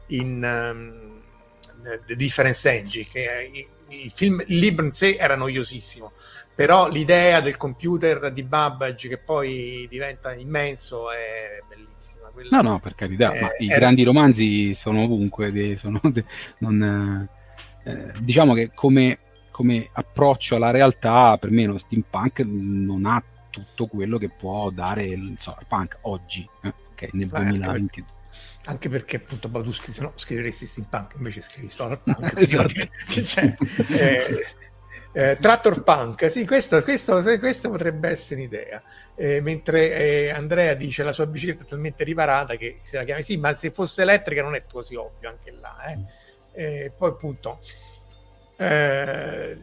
[0.08, 1.22] in um,
[2.06, 6.14] The Difference Engine, che il film, il libro in sé era noiosissimo,
[6.56, 12.30] però l'idea del computer di Babbage che poi diventa immenso è bellissima.
[12.30, 13.80] Quella no, no, per carità, è, ma i era...
[13.80, 16.00] grandi romanzi sono ovunque, sono,
[16.60, 17.28] non,
[17.84, 19.20] eh, diciamo che come,
[19.52, 25.04] come, approccio alla realtà, per me lo steampunk non ha tutto quello che può dare
[25.04, 27.46] il cyberpunk oggi, eh, okay, nel certo.
[27.46, 28.12] 2022
[28.66, 32.88] anche perché appunto tu scri- no, scriveresti steampunk invece scrivi storypunk esatto.
[33.26, 33.56] cioè,
[33.90, 34.46] eh,
[35.16, 38.82] eh, Tractor Punk, sì, questo, questo, questo, potrebbe essere un'idea.
[39.16, 43.22] Eh, mentre eh, Andrea dice la sua bicicletta è talmente riparata che se la chiami
[43.22, 45.84] sì, ma se fosse elettrica non è così ovvio anche là.
[45.86, 46.00] Eh.
[46.56, 47.60] Eh, poi appunto,
[48.58, 49.58] eh,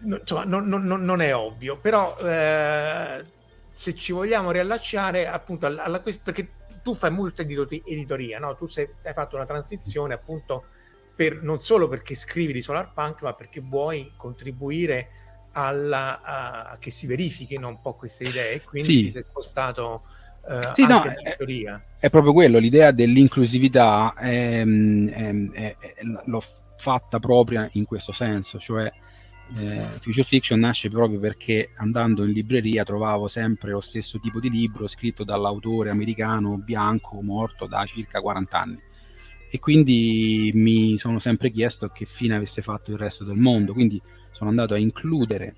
[0.00, 6.00] no, insomma, non, non, non, è ovvio, però se ci vogliamo riallacciare appunto alla, alla
[6.00, 6.50] perché
[6.84, 8.54] tu fai molta editoria, no?
[8.54, 10.66] tu sei, hai fatto una transizione appunto
[11.14, 15.08] per, non solo perché scrivi di Solarpunk, ma perché vuoi contribuire
[15.52, 19.02] alla, a, a che si verifichino un po' queste idee, quindi sì.
[19.04, 20.02] ti sei spostato
[20.42, 21.36] uh, sì, no, è,
[21.98, 25.34] è, proprio quello, l'idea dell'inclusività è, è,
[26.24, 26.42] l'ho
[26.76, 28.92] fatta propria in questo senso, cioè
[29.58, 34.48] Eh, Future Fiction nasce proprio perché andando in libreria trovavo sempre lo stesso tipo di
[34.48, 38.80] libro scritto dall'autore americano bianco morto da circa 40 anni
[39.54, 44.02] e quindi mi sono sempre chiesto che fine avesse fatto il resto del mondo, quindi
[44.32, 45.54] sono andato a includere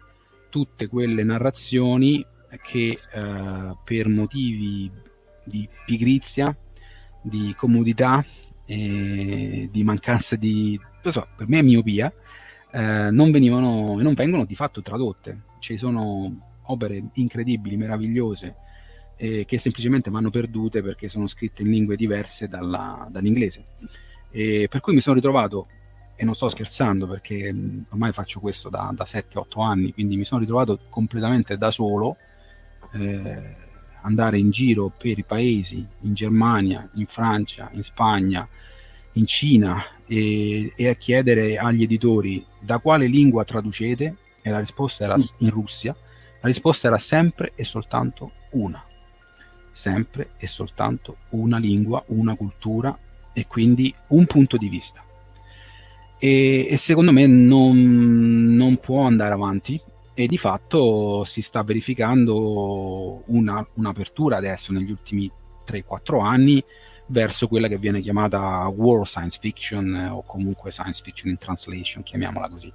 [0.51, 2.23] tutte quelle narrazioni
[2.63, 4.91] che eh, per motivi
[5.43, 6.55] di pigrizia,
[7.23, 8.23] di comodità,
[8.67, 12.13] eh, di mancanza di, non so, per me è miopia,
[12.73, 15.45] eh, non venivano e non vengono di fatto tradotte.
[15.59, 18.57] Ci sono opere incredibili, meravigliose,
[19.17, 23.65] eh, che semplicemente vanno perdute perché sono scritte in lingue diverse dalla, dall'inglese.
[24.31, 25.69] E per cui mi sono ritrovato,
[26.17, 27.55] e non sto scherzando perché
[27.91, 32.17] ormai faccio questo da, da 7-8 anni, quindi mi sono ritrovato completamente da solo,
[32.93, 33.55] eh,
[34.03, 38.49] andare in giro per i paesi, in Germania, in Francia, in Spagna,
[39.13, 45.05] in Cina e, e a chiedere agli editori da quale lingua traducete e la risposta
[45.05, 45.95] era in Russia,
[46.41, 48.86] la risposta era sempre e soltanto una
[49.77, 52.97] sempre e soltanto una lingua, una cultura
[53.35, 55.05] e quindi un punto di vista.
[56.19, 59.79] E, e secondo me non, non, può andare avanti
[60.15, 65.31] e di fatto si sta verificando una, un'apertura adesso negli ultimi
[65.67, 66.65] 3-4 anni
[67.09, 72.49] verso quella che viene chiamata war science fiction o comunque science fiction in translation, chiamiamola
[72.49, 72.73] così.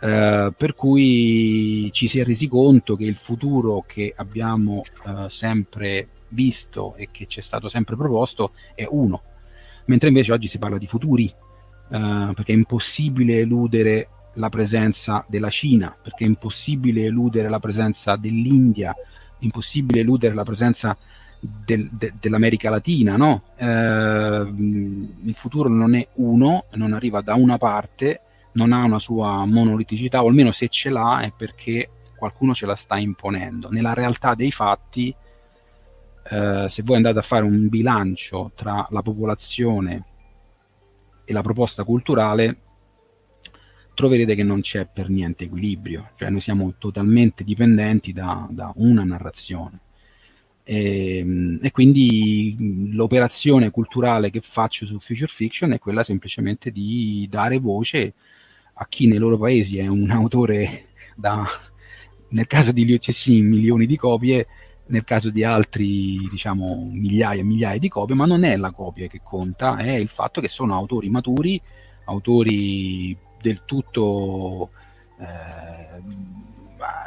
[0.00, 6.06] Uh, per cui ci si è resi conto che il futuro che abbiamo uh, sempre
[6.28, 9.22] visto e che ci è stato sempre proposto è uno,
[9.86, 11.32] mentre invece oggi si parla di futuri,
[11.88, 18.16] uh, perché è impossibile eludere la presenza della Cina, perché è impossibile eludere la presenza
[18.16, 18.94] dell'India,
[19.40, 20.96] impossibile eludere la presenza
[21.40, 23.42] del, de, dell'America Latina, no?
[23.56, 28.20] Uh, il futuro non è uno, non arriva da una parte,
[28.52, 32.74] non ha una sua monoliticità, o almeno se ce l'ha è perché qualcuno ce la
[32.74, 33.70] sta imponendo.
[33.70, 35.14] Nella realtà dei fatti
[36.30, 40.04] eh, se voi andate a fare un bilancio tra la popolazione
[41.24, 42.56] e la proposta culturale,
[43.94, 49.04] troverete che non c'è per niente equilibrio, cioè noi siamo totalmente dipendenti da, da una
[49.04, 49.80] narrazione.
[50.62, 57.26] E, ehm, e, quindi l'operazione culturale che faccio su Future Fiction è quella semplicemente di
[57.30, 58.14] dare voce
[58.74, 61.44] a chi nei loro paesi è un autore da,
[62.28, 64.46] nel caso di Liu Cixin, milioni di copie,
[64.88, 69.06] nel caso di altri diciamo migliaia e migliaia di copie, ma non è la copia
[69.06, 71.60] che conta, è il fatto che sono autori maturi,
[72.04, 74.70] autori del tutto
[75.20, 76.02] eh,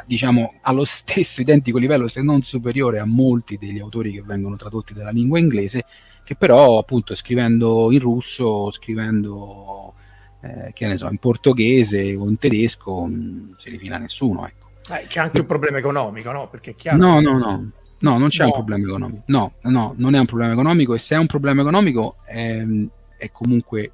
[0.06, 4.94] diciamo allo stesso identico livello, se non superiore a molti degli autori che vengono tradotti
[4.94, 5.84] dalla lingua inglese,
[6.24, 9.94] che però appunto scrivendo in russo, scrivendo
[10.40, 14.46] eh, che ne so, in portoghese o in tedesco non si rifila nessuno.
[14.46, 14.61] Ecco.
[15.06, 16.48] C'è anche un problema economico, no?
[16.48, 17.22] Perché è chiaro no, che...
[17.22, 18.48] no, no, no, non c'è no.
[18.48, 19.22] un problema economico.
[19.26, 22.64] No, no, non è un problema economico e se è un problema economico è,
[23.16, 23.92] è comunque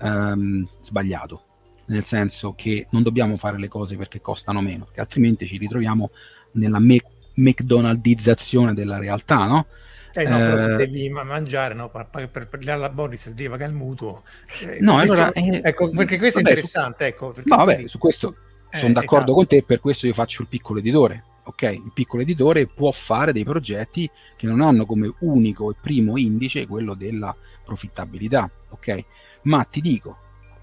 [0.00, 1.42] um, sbagliato,
[1.86, 6.10] nel senso che non dobbiamo fare le cose perché costano meno, perché altrimenti ci ritroviamo
[6.52, 9.66] nella me- McDonaldizzazione della realtà, no?
[10.12, 13.70] Eh no, però se eh, devi mangiare, no, per, per, per la Boris devi pagare
[13.70, 14.22] il mutuo.
[14.62, 17.04] Eh, no, allora, eh, ecco, perché questo vabbè, è interessante.
[17.04, 18.45] Su, ecco, no, vabbè, su questo eh,
[18.76, 19.34] sono d'accordo esatto.
[19.34, 21.24] con te, per questo io faccio il piccolo editore.
[21.44, 26.16] Ok, il piccolo editore può fare dei progetti che non hanno come unico e primo
[26.16, 27.34] indice quello della
[27.64, 29.04] profittabilità, ok?
[29.42, 30.16] Ma ti dico,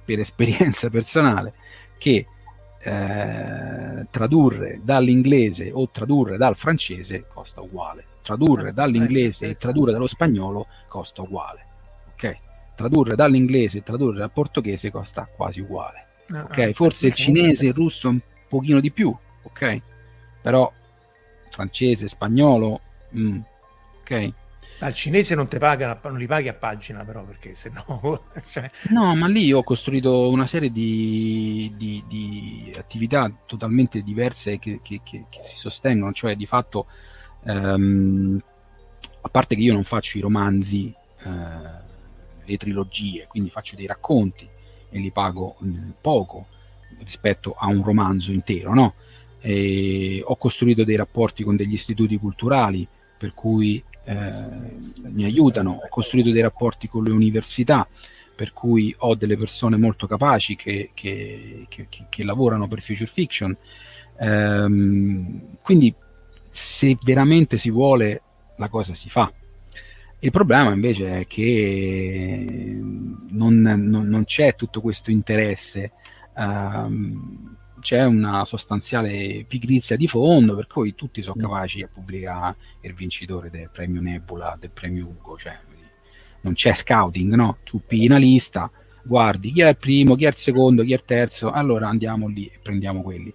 [0.03, 1.53] per esperienza personale,
[1.97, 2.25] che
[2.79, 8.07] eh, tradurre dall'inglese o tradurre dal francese costa uguale.
[8.21, 11.65] Tradurre ah, dall'inglese e tradurre dallo spagnolo costa uguale.
[12.13, 12.37] Ok?
[12.75, 16.07] Tradurre dall'inglese e tradurre dal portoghese costa quasi uguale.
[16.29, 19.81] Ah, ok, ah, forse il cinese e il russo un pochino di più, ok?
[20.41, 20.71] Però
[21.49, 22.81] francese, spagnolo,
[23.15, 23.39] mm,
[24.01, 24.33] ok?
[24.79, 28.23] Al cinese non, te pagano, non li paghi a pagina però perché se no...
[28.51, 28.69] cioè...
[28.89, 35.01] No, ma lì ho costruito una serie di, di, di attività totalmente diverse che, che,
[35.03, 36.87] che, che, si sostengono, cioè di fatto,
[37.43, 38.41] um,
[39.21, 41.29] a parte che io non faccio i romanzi, uh,
[42.43, 44.49] le trilogie, quindi faccio dei racconti,
[44.93, 46.45] e li pago mm, poco
[46.99, 48.93] rispetto a un romanzo intero, no?
[49.45, 54.31] ho costruito dei rapporti con degli istituti culturali per cui eh,
[55.01, 57.85] mi aiutano, ho costruito dei rapporti con le università
[58.35, 63.55] per cui ho delle persone molto capaci che, che, che, che lavorano per Future Fiction.
[64.19, 65.93] Ehm, quindi
[66.39, 68.21] se veramente si vuole
[68.57, 69.31] la cosa si fa.
[70.23, 75.91] Il problema invece è che non, non, non c'è tutto questo interesse
[76.37, 82.93] um, c'è una sostanziale pigrizia di fondo, per cui tutti sono capaci a pubblicare il
[82.93, 85.59] vincitore del premio Nebula, del premio Ugo, cioè
[86.39, 87.57] non c'è scouting, no?
[87.65, 88.71] Tu pigli una lista,
[89.03, 92.29] guardi chi è il primo, chi è il secondo, chi è il terzo, allora andiamo
[92.29, 93.33] lì e prendiamo quelli.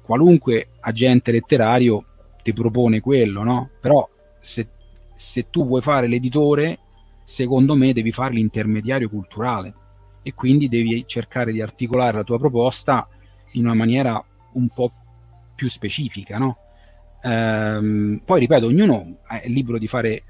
[0.00, 2.04] Qualunque agente letterario
[2.44, 3.70] ti propone quello, no?
[3.80, 4.08] Però
[4.38, 4.68] se,
[5.22, 6.78] se tu vuoi fare l'editore,
[7.24, 9.74] secondo me devi fare l'intermediario culturale
[10.22, 13.08] e quindi devi cercare di articolare la tua proposta
[13.52, 14.92] in una maniera un po'
[15.54, 16.56] più specifica, no?
[17.22, 20.24] Ehm, poi ripeto, ognuno è libero di fare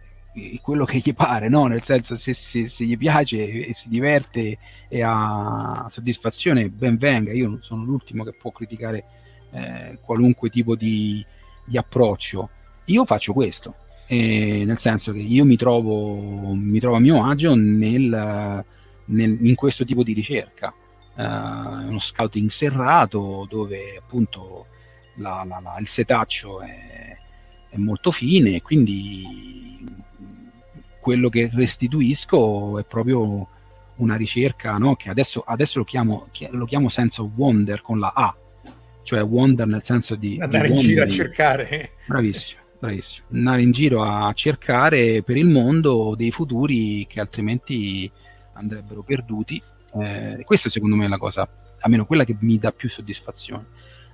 [0.62, 1.66] quello che gli pare, no?
[1.66, 4.57] nel senso se, se, se, gli piace e si diverte
[4.88, 7.32] e ha soddisfazione, ben venga.
[7.32, 9.05] Io sono l'ultimo che può criticare
[9.53, 11.24] eh, qualunque tipo di,
[11.66, 12.49] di, approccio.
[12.86, 13.74] Io faccio questo,
[14.13, 18.63] eh, nel senso che io mi trovo, mi trovo a mio agio nel,
[19.07, 20.75] nel, in questo tipo di ricerca.
[21.15, 24.67] Uh, uno scouting serrato dove appunto
[25.17, 27.17] la, la, la, il setaccio è,
[27.71, 29.83] è molto fine e quindi
[31.01, 33.47] quello che restituisco è proprio
[33.97, 34.95] una ricerca no?
[34.97, 38.35] che adesso, adesso lo, chiamo, lo, chiamo, sense of wonder con la A,
[39.05, 40.39] cioè wonder nel senso di...
[40.41, 41.93] Andare di in giro a cercare.
[42.07, 43.26] Bravissimo, bravissimo.
[43.33, 48.11] Andare in giro a cercare per il mondo dei futuri che altrimenti
[48.55, 49.62] andrebbero perduti.
[50.01, 53.66] Eh, questa secondo me è la cosa, almeno quella che mi dà più soddisfazione.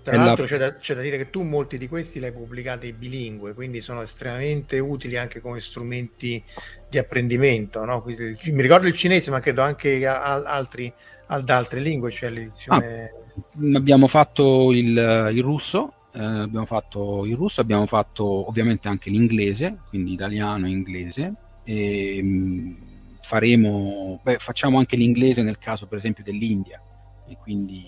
[0.02, 0.48] Tra l'altro la...
[0.48, 3.80] c'è, da, c'è, da, dire che tu molti di questi li hai pubblicati bilingue, quindi
[3.80, 6.42] sono estremamente utili anche come strumenti
[6.90, 7.84] di apprendimento.
[7.84, 8.02] No?
[8.02, 10.92] Quindi, mi ricordo il cinese, ma credo anche a, a, altri,
[11.26, 13.12] ad altre lingue, cioè l'edizione...
[13.12, 19.08] Ah, abbiamo fatto il, il russo, eh, abbiamo fatto il russo, abbiamo fatto ovviamente anche
[19.08, 22.74] l'inglese, quindi italiano e inglese, e mh, mm,
[23.22, 26.82] faremo, beh, facciamo anche l'inglese nel caso per esempio dell'India,
[27.28, 27.84] e quindi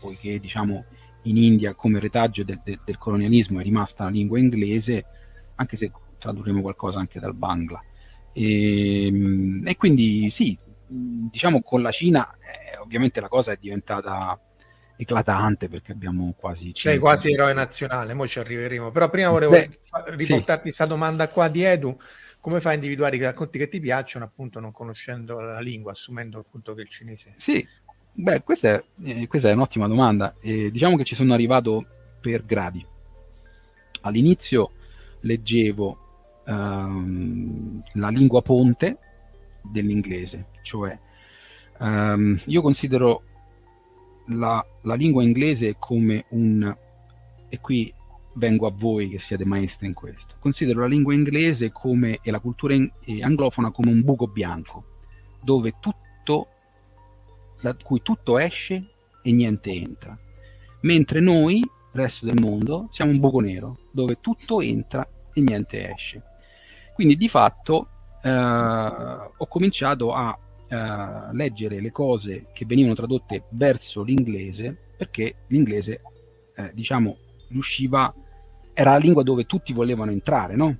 [0.00, 0.84] poiché diciamo
[1.24, 5.04] in India come retaggio del, del, del, colonialismo è rimasta la lingua inglese,
[5.56, 7.82] anche se tradurremo qualcosa anche dal Bangla.
[8.32, 14.40] E, ehm, e quindi sì, diciamo con la Cina eh, ovviamente la cosa è diventata
[14.98, 16.72] eclatante perché abbiamo quasi...
[16.74, 18.90] Sei quasi eroe nazionale, ora ci arriveremo.
[18.90, 19.78] Però prima volevo Beh,
[20.08, 20.90] riportarti questa sì.
[20.90, 21.96] domanda qua di Edu.
[22.40, 26.38] Come fai a individuare i racconti che ti piacciono, appunto non conoscendo la lingua, assumendo
[26.38, 27.32] appunto che il cinese...
[27.36, 27.66] Sì,
[28.20, 30.34] Beh, questa è, eh, questa è un'ottima domanda.
[30.40, 31.86] Eh, diciamo che ci sono arrivato
[32.20, 32.84] per gradi.
[34.00, 34.72] All'inizio
[35.20, 38.98] leggevo ehm, la lingua ponte
[39.62, 40.98] dell'inglese, cioè
[41.80, 43.22] ehm, io considero
[44.28, 46.74] la, la, lingua inglese come un...
[47.48, 47.92] e qui
[48.34, 50.36] vengo a voi che siete maestri in questo.
[50.38, 54.84] Considero la lingua inglese come, e la cultura in, e anglofona come un buco bianco,
[55.42, 56.48] dove tutto
[57.60, 58.90] da cui tutto esce
[59.22, 60.16] e niente entra.
[60.82, 61.62] Mentre noi,
[61.92, 66.22] resto del mondo, siamo un buco nero, dove tutto entra e niente esce.
[66.94, 67.88] Quindi di fatto
[68.22, 70.36] eh, ho cominciato a
[70.68, 76.00] eh, leggere le cose che venivano tradotte verso l'inglese, perché l'inglese,
[76.56, 77.16] eh, diciamo,
[77.48, 78.14] riusciva,
[78.72, 80.76] era la lingua dove tutti volevano entrare, no?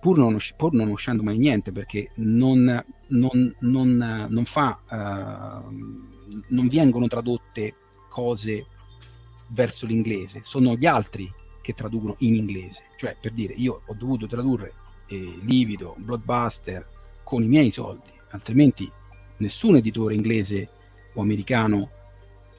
[0.00, 5.70] pur non, pur non uscendo mai niente, perché non, non, non, non fa, uh,
[6.48, 7.74] non vengono tradotte
[8.08, 8.66] cose
[9.48, 12.84] verso l'inglese, sono gli altri che traducono in inglese.
[12.96, 14.72] Cioè, per dire, io ho dovuto tradurre
[15.06, 16.88] eh, Livido, Blockbuster
[17.22, 18.90] con i miei soldi, altrimenti
[19.40, 20.68] nessun editore inglese
[21.14, 21.90] o americano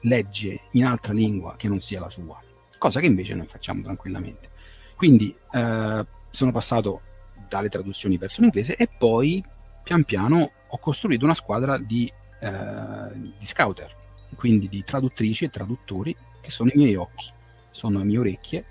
[0.02, 2.40] legge in altra lingua che non sia la sua,
[2.78, 4.50] cosa che invece noi facciamo tranquillamente.
[4.96, 7.00] Quindi eh, sono passato
[7.48, 9.44] dalle traduzioni verso l'inglese e poi
[9.82, 12.10] pian piano ho costruito una squadra di,
[12.40, 13.94] eh, di scouter,
[14.36, 17.30] quindi di traduttrici e traduttori che sono i miei occhi,
[17.70, 18.64] sono le mie orecchie,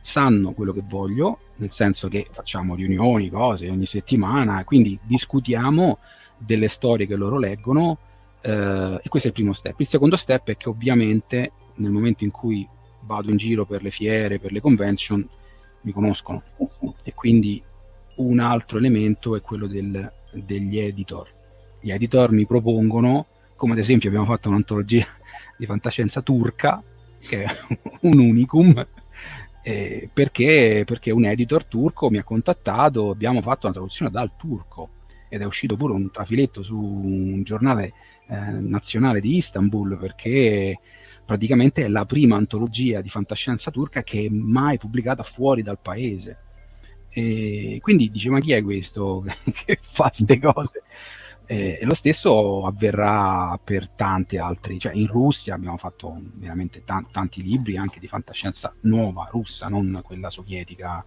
[0.00, 5.98] sanno quello che voglio, nel senso che facciamo riunioni, cose ogni settimana, quindi discutiamo
[6.38, 7.98] delle storie che loro leggono
[8.40, 9.80] eh, e questo è il primo step.
[9.80, 12.68] Il secondo step è che ovviamente nel momento in cui
[13.00, 15.26] vado in giro per le fiere, per le convention,
[15.80, 16.42] mi conoscono
[17.02, 17.62] e quindi
[18.16, 21.32] un altro elemento è quello del, degli editor.
[21.80, 23.26] Gli editor mi propongono,
[23.56, 25.06] come ad esempio abbiamo fatto un'antologia
[25.56, 26.82] di fantascienza turca,
[27.18, 27.56] che è
[28.00, 28.86] un unicum,
[29.62, 34.93] eh, perché, perché un editor turco mi ha contattato, abbiamo fatto una traduzione dal turco
[35.34, 37.92] ed è uscito pure un trafiletto su un giornale
[38.28, 40.78] eh, nazionale di Istanbul perché
[41.24, 46.38] praticamente è la prima antologia di fantascienza turca che è mai pubblicata fuori dal paese
[47.16, 49.24] e quindi dice: Ma chi è questo
[49.64, 50.82] che fa queste cose?
[51.46, 57.42] E lo stesso avverrà per tanti altri, cioè in Russia abbiamo fatto veramente t- tanti
[57.42, 61.04] libri anche di fantascienza nuova russa, non quella sovietica,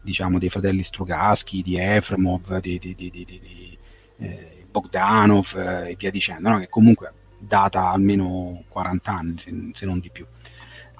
[0.00, 3.78] diciamo dei fratelli Strugatsky, di Efremov, di, di, di, di
[4.18, 6.58] eh, Bogdanov eh, e via dicendo, no?
[6.58, 10.26] che comunque data almeno 40 anni, se, se non di più.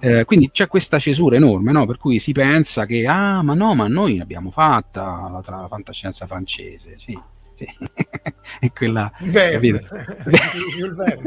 [0.02, 1.84] Eh, quindi c'è questa cesura enorme, no?
[1.86, 6.26] per cui si pensa che, ah, ma no, ma noi l'abbiamo fatta la, la fantascienza
[6.26, 7.18] francese, sì,
[7.54, 7.66] sì.
[8.60, 9.12] è quella...
[9.20, 9.84] Verne.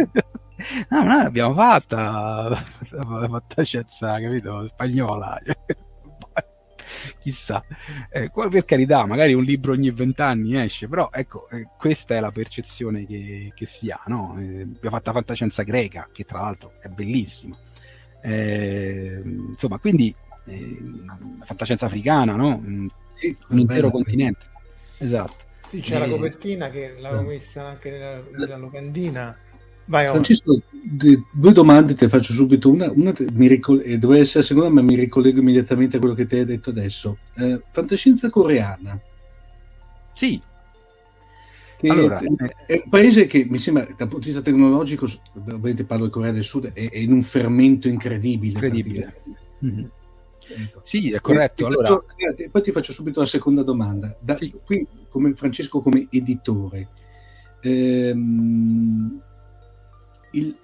[0.89, 2.49] no, noi l'abbiamo fatta
[2.89, 5.39] la fantascienza, capito, spagnola.
[7.19, 7.63] Chissà,
[8.09, 12.31] eh, per carità, magari un libro ogni vent'anni esce, però ecco, eh, questa è la
[12.31, 14.35] percezione che, che si ha, no?
[14.39, 17.57] Eh, abbiamo fatto la fantascienza greca, che tra l'altro è bellissima
[18.25, 20.15] eh, insomma, quindi
[20.45, 20.77] eh,
[21.43, 22.55] fantascienza africana, no?
[22.55, 24.45] Un, sì, un intero continente.
[24.97, 25.35] Esatto.
[25.67, 29.37] Sì, c'è la eh, copertina che l'avevo messa anche nella, nella locandina.
[29.85, 30.61] Vai, Francesco,
[31.31, 32.69] due domande te faccio subito.
[32.71, 36.15] Una, una mi ricol- eh, doveva essere la seconda, ma mi ricollego immediatamente a quello
[36.15, 37.17] che ti hai detto adesso.
[37.35, 38.99] Eh, fantascienza coreana.
[40.13, 40.41] Sì,
[41.89, 42.19] allora,
[42.65, 46.31] è un paese che mi sembra dal punto di vista tecnologico, ovviamente parlo di Corea
[46.31, 48.53] del Sud, è, è in un fermento incredibile.
[48.53, 49.21] incredibile.
[49.65, 49.85] Mm-hmm.
[50.55, 50.81] Ecco.
[50.83, 51.63] Sì, è corretto.
[51.63, 51.87] E, allora...
[51.89, 54.15] faccio, poi ti faccio subito la seconda domanda.
[54.19, 54.53] Da, sì.
[54.63, 56.89] Qui, come Francesco, come editore,
[57.61, 59.21] ehm,
[60.33, 60.55] il,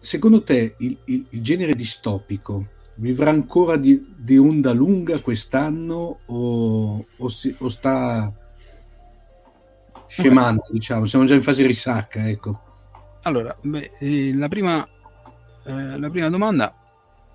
[0.00, 7.06] secondo te il, il, il, genere distopico vivrà ancora di, di onda lunga quest'anno o,
[7.16, 8.32] o, si, o sta
[10.08, 12.60] scemando, diciamo, siamo già in fase risacca, ecco.
[13.22, 14.86] Allora, beh, eh, la, prima,
[15.64, 16.72] eh, la prima domanda,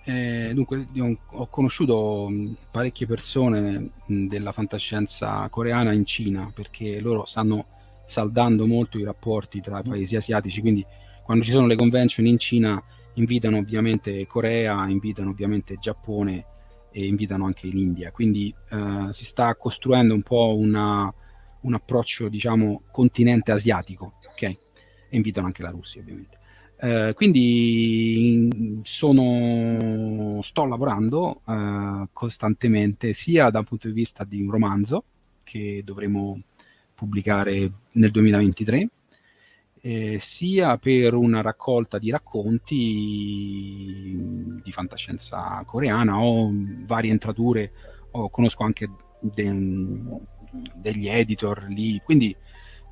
[0.05, 2.29] eh, dunque, ho, ho conosciuto
[2.71, 7.65] parecchie persone della fantascienza coreana in Cina, perché loro stanno
[8.05, 10.86] saldando molto i rapporti tra i paesi asiatici, quindi
[11.24, 12.82] quando ci sono le convention in Cina
[13.15, 16.45] invitano ovviamente Corea, invitano ovviamente Giappone
[16.91, 21.13] e invitano anche l'India, quindi eh, si sta costruendo un po' una
[21.63, 24.41] un approccio, diciamo, continente asiatico, ok?
[24.43, 24.57] E
[25.09, 26.38] invitano anche la Russia, ovviamente.
[26.80, 34.51] Eh, quindi sono, sto lavorando eh, costantemente sia da un punto di vista di un
[34.51, 35.03] romanzo
[35.43, 36.41] che dovremo
[36.93, 38.89] pubblicare nel 2023,
[39.86, 44.15] eh, sia per una raccolta di racconti
[44.63, 46.49] di fantascienza coreana o
[46.86, 47.73] varie entrature,
[48.11, 49.53] o conosco anche de,
[50.75, 52.34] degli editor lì, quindi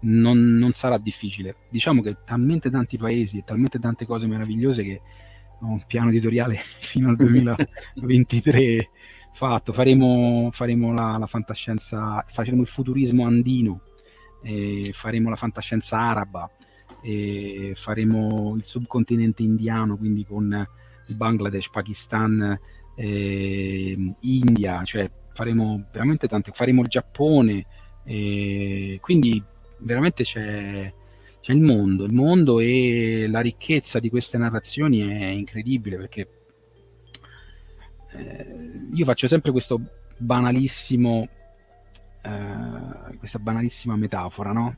[0.01, 1.55] non, non, sarà difficile.
[1.69, 5.01] Diciamo che talmente tanti paesi e talmente tante cose meravigliose che
[5.61, 8.89] ho un piano editoriale fino al 2023
[9.31, 9.71] fatto.
[9.71, 13.79] Faremo, faremo la, la, fantascienza, faremo il futurismo andino,
[14.43, 16.51] eh, faremo la fantascienza araba,
[17.01, 20.67] eh, faremo il subcontinente indiano, quindi con
[21.07, 22.59] Bangladesh, Pakistan,
[22.95, 27.65] eh, India, cioè faremo veramente tante, faremo il Giappone,
[28.03, 29.41] e quindi
[29.77, 30.93] veramente c'è,
[31.39, 36.27] c'è il mondo, il mondo e la ricchezza di queste narrazioni è incredibile perché
[38.13, 39.79] eh, io faccio sempre questo
[40.17, 41.27] banalissimo,
[42.23, 44.75] eh, questa banalissima metafora, no?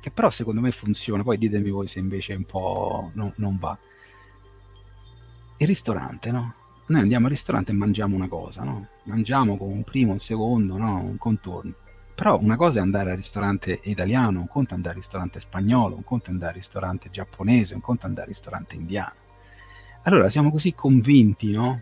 [0.00, 3.78] Che però secondo me funziona, poi ditemi voi se invece un po' no, non va.
[5.58, 6.54] Il ristorante, no?
[6.90, 8.88] noi andiamo al ristorante e mangiamo una cosa, no?
[9.04, 11.00] Mangiamo con un primo, un secondo, no?
[11.00, 11.74] Un contorno.
[12.14, 15.96] Però una cosa è andare al ristorante italiano, un conto è andare al ristorante spagnolo,
[15.96, 19.14] un conto è andare al ristorante giapponese, un conto è andare al ristorante indiano.
[20.02, 21.80] Allora siamo così convinti, no?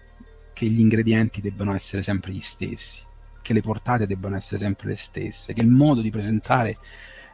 [0.52, 3.02] Che gli ingredienti debbano essere sempre gli stessi,
[3.40, 6.76] che le portate debbano essere sempre le stesse, che il modo di presentare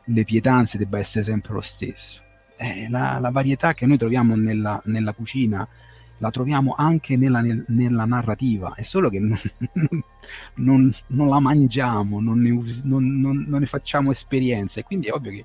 [0.05, 2.23] le pietanze debba essere sempre lo stesso.
[2.57, 5.67] Eh, la, la, varietà che noi troviamo nella, nella cucina
[6.19, 9.39] la troviamo anche nella, nella narrativa, è solo che non,
[10.55, 12.51] non, non la mangiamo, non ne,
[12.85, 15.45] non ne, facciamo esperienza e quindi è ovvio che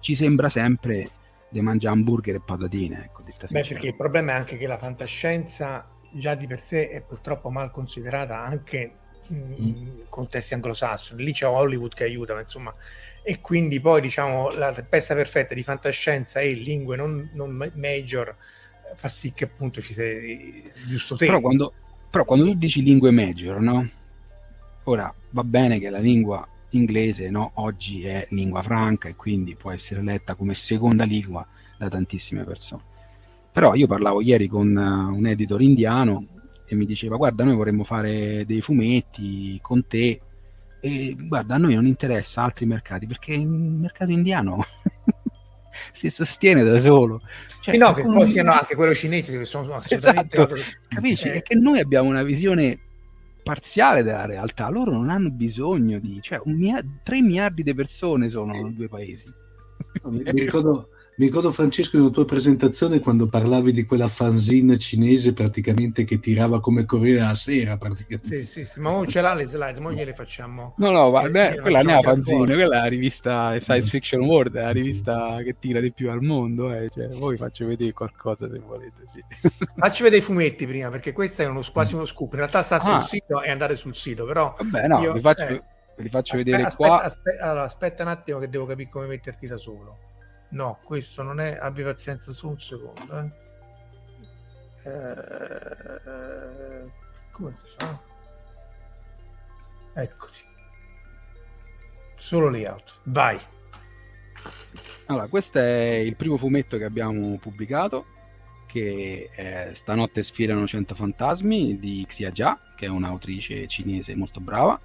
[0.00, 1.08] ci sembra sempre
[1.48, 3.04] di mangiare hamburger e patatine.
[3.04, 7.02] Ecco, Beh, perché il problema è anche che la fantascienza già di per sé è
[7.02, 8.92] purtroppo mal considerata anche
[9.28, 10.00] in mm.
[10.08, 11.22] contesti anglosassoni.
[11.22, 12.74] Lì c'è Hollywood che aiuta, ma insomma,
[13.28, 18.34] e quindi poi diciamo la tempesta perfetta di fantascienza e lingue non, non major
[18.94, 21.26] fa sì che appunto ci sei giusto te.
[21.26, 21.74] Però quando,
[22.08, 23.86] però quando tu dici lingue major, no?
[24.84, 29.72] Ora va bene che la lingua inglese no, oggi è lingua franca e quindi può
[29.72, 32.82] essere letta come seconda lingua da tantissime persone.
[33.52, 36.24] Però io parlavo ieri con uh, un editor indiano
[36.66, 40.18] e mi diceva guarda noi vorremmo fare dei fumetti con te
[40.80, 44.64] e guarda a noi non interessa altri mercati perché il mercato indiano
[45.92, 47.20] si sostiene da solo.
[47.60, 50.36] Cioè, no, che poi siano anche quello cinese che sono assolutamente...
[50.36, 50.56] Esatto.
[50.88, 51.28] Capisci?
[51.28, 51.34] Eh.
[51.34, 52.78] È che noi abbiamo una visione
[53.42, 56.18] parziale della realtà, loro non hanno bisogno di...
[56.20, 56.82] cioè, mia...
[57.02, 59.32] 3 miliardi di persone sono due paesi.
[60.04, 65.32] Mi ricordo, mi ricordo Francesco in una tua presentazione quando parlavi di quella fanzine cinese
[65.32, 68.44] praticamente che tirava come Corriere a sera praticamente.
[68.44, 70.74] Sì, sì, sì, ma non ce l'ha le slide, ma gliele facciamo.
[70.76, 74.20] No, no, ma, beh, quella non è la fanzine, quella è la rivista Science Fiction
[74.20, 76.88] World, è la rivista che tira di più al mondo, eh.
[76.88, 79.20] cioè, voi faccio vedere qualcosa se volete, sì.
[79.76, 82.78] Facci vedere i fumetti prima, perché questo è uno, quasi uno scoop, in realtà sta
[82.78, 83.00] sul ah.
[83.00, 84.54] sito e andare sul sito, però...
[84.56, 85.42] Vabbè, no, io, vi faccio...
[85.42, 85.62] Eh,
[85.96, 87.02] vi faccio aspetta, vedere aspetta, qua.
[87.02, 90.07] Aspetta, allora, aspetta un attimo che devo capire come metterti da solo.
[90.50, 91.58] No, questo non è.
[91.60, 93.18] Abbi pazienza su un secondo.
[93.18, 93.46] Eh.
[94.84, 96.90] Eh,
[97.30, 98.00] come si fa?
[99.94, 100.44] Eccoci.
[102.16, 103.00] Solo layout.
[103.04, 103.38] Vai.
[105.06, 108.06] Allora, questo è il primo fumetto che abbiamo pubblicato,
[108.66, 114.80] che è Stanotte sfilano 100 fantasmi di Xia Jia, che è un'autrice cinese molto brava,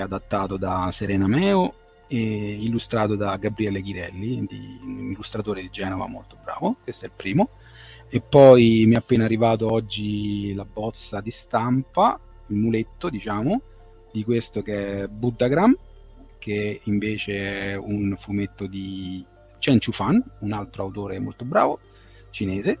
[0.00, 6.76] adattato da Serena Meo illustrato da Gabriele Ghirelli, di, un illustratore di Genova molto bravo,
[6.82, 7.50] questo è il primo.
[8.08, 13.60] E poi mi è appena arrivato oggi la bozza di stampa, il muletto diciamo,
[14.12, 15.76] di questo che è Buddhagram,
[16.38, 19.24] che invece è un fumetto di
[19.58, 21.80] Chen Chufan, un altro autore molto bravo,
[22.30, 22.78] cinese,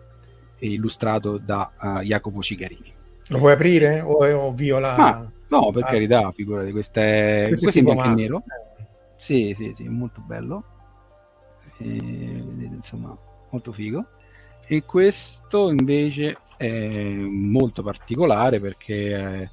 [0.60, 2.94] illustrato da uh, Jacopo Cigarini.
[3.28, 4.94] Lo puoi aprire o, o viola?
[4.94, 5.86] Ah, no, per ah.
[5.88, 8.38] carità, figurati, questo è, questo è in bianco e nero.
[8.46, 8.65] Eh
[9.16, 10.64] sì, sì, sì, molto bello.
[11.78, 13.16] E, vedete, insomma,
[13.50, 14.04] molto figo.
[14.66, 19.50] E questo invece è molto particolare perché eh,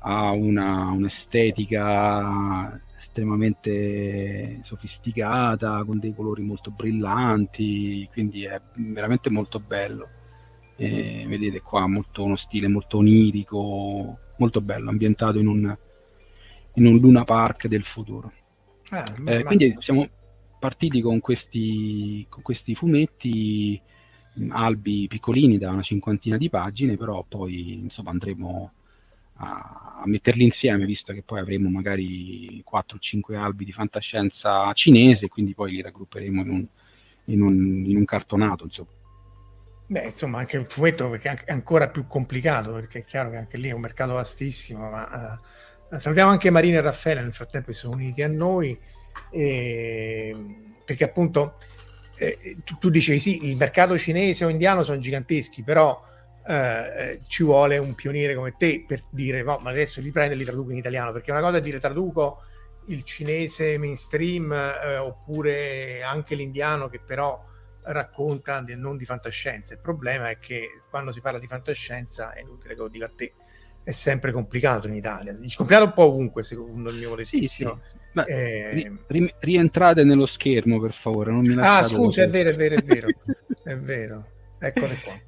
[0.00, 10.08] ha una, un'estetica estremamente sofisticata, con dei colori molto brillanti, quindi è veramente molto bello.
[10.76, 15.76] E vedete qua molto, uno stile molto onirico, molto bello, ambientato in un,
[16.74, 18.32] in un Luna Park del futuro.
[18.90, 20.08] Ah, eh, quindi siamo
[20.58, 23.80] partiti con questi, con questi fumetti
[24.50, 28.72] albi piccolini da una cinquantina di pagine, però poi insomma andremo
[29.36, 35.54] a, a metterli insieme, visto che poi avremo magari 4-5 albi di fantascienza cinese, quindi
[35.54, 36.66] poi li raggrupperemo in un,
[37.24, 38.64] in un, in un cartonato.
[38.64, 38.90] Insomma.
[39.86, 43.56] Beh, insomma, anche il fumetto perché è ancora più complicato, perché è chiaro che anche
[43.56, 45.40] lì è un mercato vastissimo, ma...
[45.40, 45.57] Uh
[45.96, 48.78] Salutiamo anche Marina e Raffaele, nel frattempo si sono uniti a noi,
[49.30, 50.36] eh,
[50.84, 51.54] perché appunto
[52.16, 56.04] eh, tu, tu, dicevi sì, il mercato cinese o indiano sono giganteschi, però
[56.46, 60.36] eh, ci vuole un pioniere come te per dire, no, ma adesso li prendo e
[60.36, 62.42] li traduco in italiano, perché una cosa è dire traduco
[62.88, 67.42] il cinese mainstream eh, oppure anche l'indiano che però
[67.84, 69.72] racconta non di fantascienza.
[69.72, 73.12] Il problema è che quando si parla di fantascienza è inutile che lo dica a
[73.14, 73.32] te
[73.82, 75.32] è sempre complicato in Italia.
[75.54, 77.80] Complicato un po' ovunque, secondo il mio modestissimo.
[77.82, 78.30] Sì, sì.
[78.30, 78.70] Eh...
[78.72, 81.30] Ri- ri- rientrate nello schermo, per favore.
[81.30, 83.08] Non mi ah, scusa, è vero, è vero, è vero.
[83.62, 84.26] è vero.
[84.58, 85.20] Eccole qua.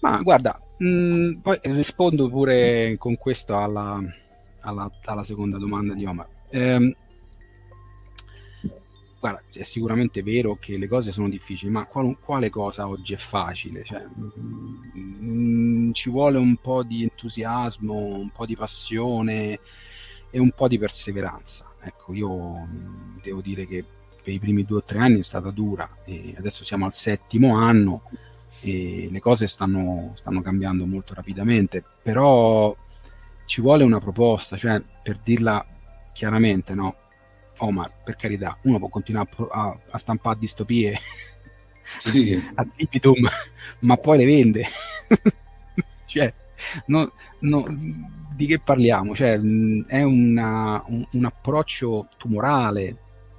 [0.00, 4.00] Ma guarda, mh, mm, poi rispondo pure con questo alla,
[4.60, 6.28] alla, alla seconda domanda di Omar.
[6.50, 6.96] Eh,
[9.30, 13.16] guarda, è sicuramente vero che le cose sono difficili, ma qual- quale cosa oggi è
[13.16, 13.84] facile?
[13.84, 14.32] Cioè, mh,
[14.94, 19.58] mm, ci vuole un po' di entusiasmo, un po' di passione
[20.30, 21.72] e un po' di perseveranza.
[21.82, 23.84] Ecco, io mh, devo dire che
[24.22, 27.56] per i primi due o tre anni è stata dura e adesso siamo al settimo
[27.56, 28.02] anno
[28.60, 32.74] e le cose stanno, stanno cambiando molto rapidamente, però
[33.44, 35.64] ci vuole una proposta, cioè per dirla
[36.12, 36.96] chiaramente, no?
[37.58, 40.98] Omar, per carità, uno può continuare a, a stampare distopie
[41.98, 42.42] sì.
[42.54, 43.28] a libitum,
[43.80, 44.66] ma poi le vende.
[46.06, 46.32] cioè,
[46.86, 47.64] no, no,
[48.34, 49.14] di che parliamo?
[49.14, 52.96] Cioè, è una, un, un, approccio tumorale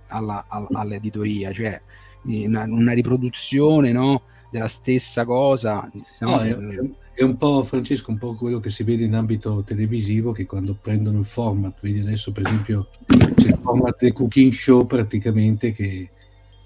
[0.07, 1.79] alla, all, all'editoria, cioè
[2.23, 5.89] una, una riproduzione no, della stessa cosa.
[6.19, 6.89] No, è, è,
[7.23, 11.19] un po', Francesco, un po' quello che si vede in ambito televisivo, che quando prendono
[11.19, 16.09] il format, vedi adesso per esempio c'è il format del cooking show praticamente che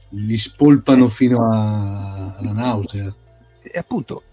[0.10, 3.14] li spolpano fino a, alla nausea.
[3.62, 4.24] E appunto,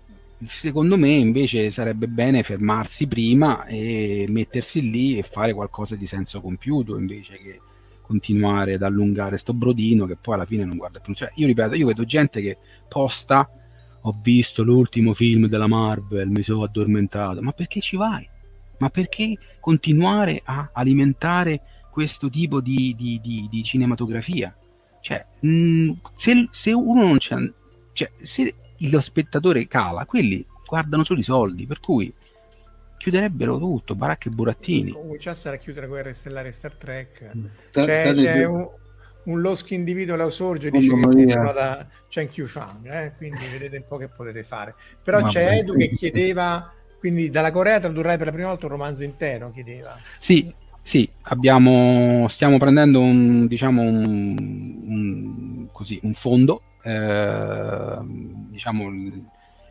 [0.44, 6.40] secondo me invece sarebbe bene fermarsi prima e mettersi lì e fare qualcosa di senso
[6.40, 7.60] compiuto invece che
[8.00, 11.12] continuare ad allungare sto brodino che poi alla fine non guarda più.
[11.12, 12.56] Cioè, io ripeto, io vedo gente che
[12.88, 13.48] posta
[14.08, 17.42] ho visto l'ultimo film della Marvel, mi sono addormentato.
[17.42, 18.28] Ma perché ci vai?
[18.78, 24.56] Ma perché continuare a alimentare questo tipo di, di, di, di cinematografia?
[25.00, 27.36] Cioè, mh, mm, se, se, uno non c'è...
[27.92, 32.12] Cioè, se lo spettatore cala, quelli guardano solo i soldi, per cui
[32.96, 34.92] chiuderebbero tutto, baracche e burattini.
[34.92, 37.30] Cominciassero a chiudere Guerre Stellari e Star Trek.
[37.36, 37.44] Mm.
[37.72, 38.68] C'è, c'è un,
[39.28, 43.12] un losco individuo la sorge dice oh, che da Chen Qiu Fang, eh?
[43.16, 44.74] quindi vedete un po' che potete fare.
[45.02, 48.72] Però Ma c'è Edu che chiedeva, quindi dalla Corea tradurrai per la prima volta un
[48.72, 49.96] romanzo intero, chiedeva.
[50.18, 54.36] Sì, sì, abbiamo, stiamo prendendo un, diciamo, un,
[54.86, 57.98] un, così, un fondo, eh,
[58.48, 58.90] diciamo,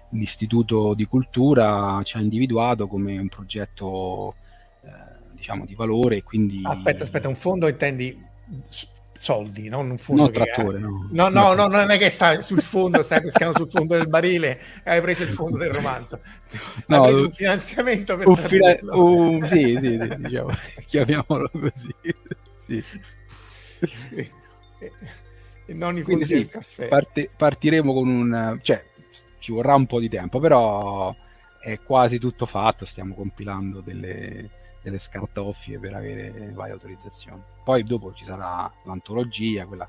[0.09, 4.35] l'istituto di cultura ci ha individuato come un progetto
[4.81, 4.89] eh,
[5.33, 8.17] diciamo di valore quindi aspetta aspetta un fondo intendi
[9.17, 11.07] soldi non un fondo no, trattore, no.
[11.11, 14.59] No, no, no, non è che stai sul fondo stai pescando sul fondo del barile.
[14.83, 16.19] Hai preso il fondo del romanzo.
[16.87, 20.49] No, hai preso un finanziamento per un fila- un, sì, sì, sì diciamo,
[20.85, 21.95] chiamiamolo così.
[22.57, 22.83] Sì.
[25.65, 26.87] e non i fondi sì, del caffè.
[26.87, 28.83] parte, partiremo con un cioè
[29.39, 31.15] ci vorrà un po' di tempo, però
[31.59, 34.49] è quasi tutto fatto, stiamo compilando delle,
[34.87, 37.41] delle scartoffie per avere varie autorizzazioni.
[37.63, 39.87] Poi dopo ci sarà l'antologia, quella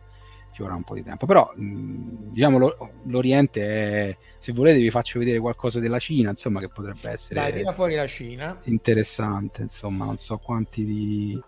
[0.53, 1.27] ci vorrà un po' di tempo.
[1.27, 2.73] Però mh, diciamo
[3.05, 7.53] l'Oriente è, se volete vi faccio vedere qualcosa della Cina, insomma, che potrebbe essere Dai,
[7.55, 8.61] tira fuori la Cina.
[8.65, 11.43] Interessante, insomma, non so quanti di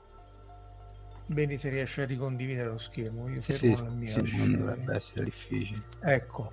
[1.26, 3.28] Vedi se riesce a ricondividere lo schermo.
[3.28, 5.82] Io sì, sì, sì, non dovrebbe essere difficile.
[6.00, 6.52] Ecco.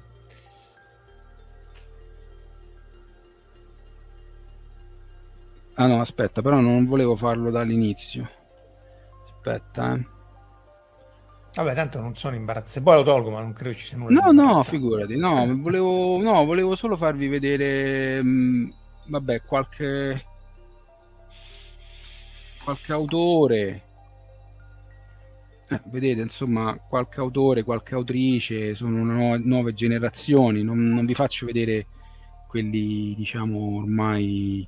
[5.79, 8.27] Ah no, aspetta, però non volevo farlo dall'inizio.
[9.25, 10.05] Aspetta, eh.
[11.53, 12.83] Vabbè, tanto non sono imbarazzato.
[12.83, 14.21] Poi lo tolgo, ma non credo ci sia nulla.
[14.21, 15.15] No, no, figurati.
[15.17, 18.21] No, volevo, no, volevo solo farvi vedere.
[18.23, 18.69] Mh, mm,
[19.07, 20.21] vabbè, qualche.
[22.63, 23.81] qualche autore.
[25.69, 30.63] Eh, vedete, insomma, qualche autore, qualche autrice, sono nuove, nuove generazioni.
[30.63, 31.85] Non, non vi faccio vedere
[32.47, 34.67] quelli, diciamo, ormai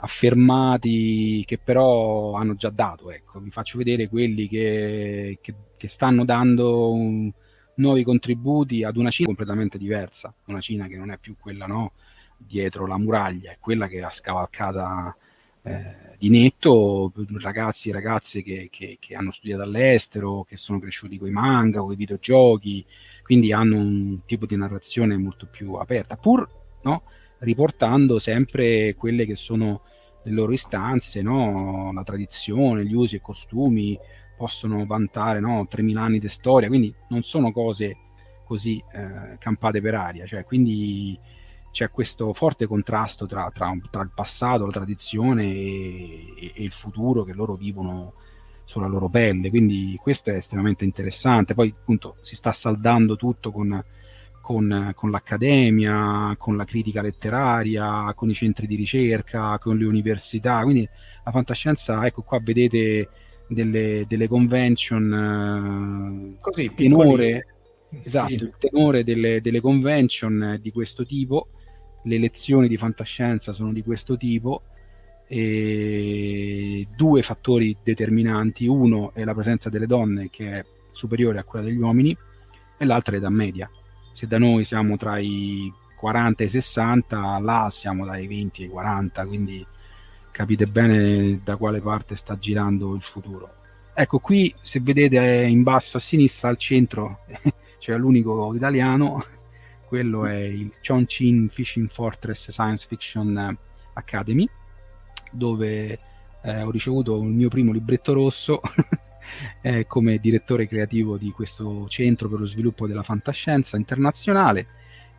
[0.00, 3.10] affermati che però hanno già dato.
[3.10, 3.40] Ecco.
[3.40, 7.32] Vi faccio vedere quelli che, che, che stanno dando un,
[7.78, 11.92] nuovi contributi ad una Cina completamente diversa, una Cina che non è più quella no,
[12.36, 15.16] dietro la muraglia, è quella che ha scavalcata
[15.62, 21.18] eh, di netto ragazzi e ragazze che, che, che, hanno studiato all'estero, che sono cresciuti
[21.18, 22.84] con i manga, con i videogiochi,
[23.22, 26.48] quindi hanno un tipo di narrazione molto più aperta, pur
[26.82, 27.02] no,
[27.40, 29.82] riportando sempre quelle che sono
[30.22, 31.92] le loro istanze, no?
[31.92, 33.98] la tradizione, gli usi e costumi,
[34.36, 35.66] possono vantare no?
[35.70, 37.96] 3.000 anni di storia, quindi non sono cose
[38.44, 41.18] così eh, campate per aria, cioè, quindi
[41.70, 47.24] c'è questo forte contrasto tra, tra, tra il passato, la tradizione e, e, il futuro
[47.24, 48.14] che loro vivono
[48.64, 53.82] sulla loro pelle, quindi questo è estremamente interessante, poi appunto si sta saldando tutto con
[54.48, 60.62] con, con, l'accademia, con la critica letteraria, con i centri di ricerca, con le università.
[60.62, 60.88] Quindi
[61.22, 63.10] la fantascienza, ecco qua vedete
[63.46, 67.46] delle, delle convention eh, Così, il tenore,
[68.02, 71.48] esatto, il tenore delle, delle convention di questo tipo,
[72.04, 74.62] le lezioni di fantascienza sono di questo tipo.
[75.26, 81.66] E due fattori determinanti, uno è la presenza delle donne che è superiore a quella
[81.66, 82.16] degli uomini
[82.78, 83.70] e l'altra è l'età media
[84.18, 88.68] se da noi siamo tra i 40 e i 60, là siamo dai 20 ai
[88.68, 89.64] 40, quindi
[90.32, 93.48] capite bene da quale parte sta girando il futuro.
[93.94, 97.20] Ecco, qui se vedete in basso a sinistra al centro
[97.78, 99.22] c'è l'unico italiano,
[99.86, 103.56] quello è il Chongqing Fishing Fortress Science Fiction
[103.92, 104.48] Academy,
[105.30, 105.96] dove
[106.42, 108.60] eh, ho ricevuto il mio primo libretto rosso
[109.60, 114.66] eh, come direttore creativo di questo centro per lo sviluppo della fantascienza internazionale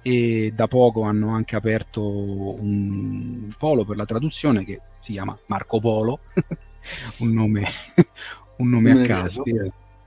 [0.01, 5.80] e da poco hanno anche aperto un polo per la traduzione che si chiama Marco
[5.80, 6.20] Polo,
[7.20, 7.68] un nome,
[8.57, 9.43] un nome a caso.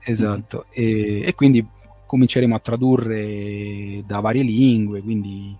[0.05, 1.65] Esatto, e, e, quindi
[2.05, 5.55] cominceremo a tradurre da varie lingue, quindi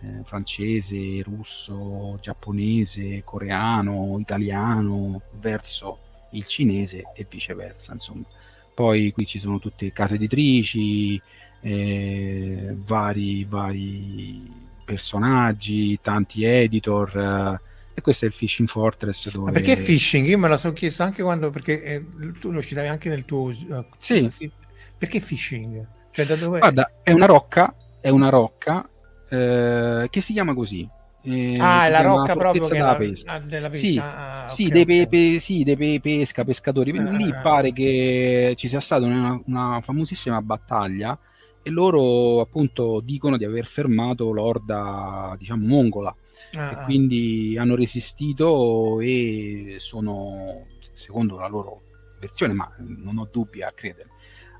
[0.00, 5.98] eh, francese, russo, giapponese, coreano, italiano, verso
[6.34, 7.92] il cinese e viceversa.
[7.92, 8.24] Insomma.
[8.74, 11.20] Poi qui ci sono tutte case editrici,
[11.60, 14.50] eh, vari, vari
[14.84, 17.16] personaggi, tanti editor.
[17.16, 19.30] Eh, e questo è il Fishing Fortress.
[19.30, 19.46] Dove...
[19.46, 20.26] Ma perché Fishing?
[20.26, 22.04] Io me la sono chiesto anche quando, perché eh,
[22.40, 23.50] tu lo citavi anche nel tuo...
[23.50, 24.50] Uh, sì.
[24.98, 25.88] Perché Fishing?
[26.10, 26.58] Cioè, da dove...
[26.58, 28.88] Guarda, è una rocca, è una rocca
[29.28, 30.88] eh, che si chiama così.
[31.26, 33.32] Eh, ah, è la rocca proprio che della pesca.
[33.32, 33.86] Ah, della pesca.
[33.86, 35.08] Sì, ah, sì, okay, dei okay.
[35.08, 36.96] Pe, sì, dei pe, pesca, pescatori.
[36.98, 41.18] Ah, Lì ah, pare che ci sia stata una, una, famosissima battaglia
[41.62, 46.14] e loro appunto dicono di aver fermato l'orda, diciamo, mongola.
[46.56, 51.80] Ah, e quindi hanno resistito e sono, secondo la loro
[52.20, 54.10] versione, ma non ho dubbi a credere,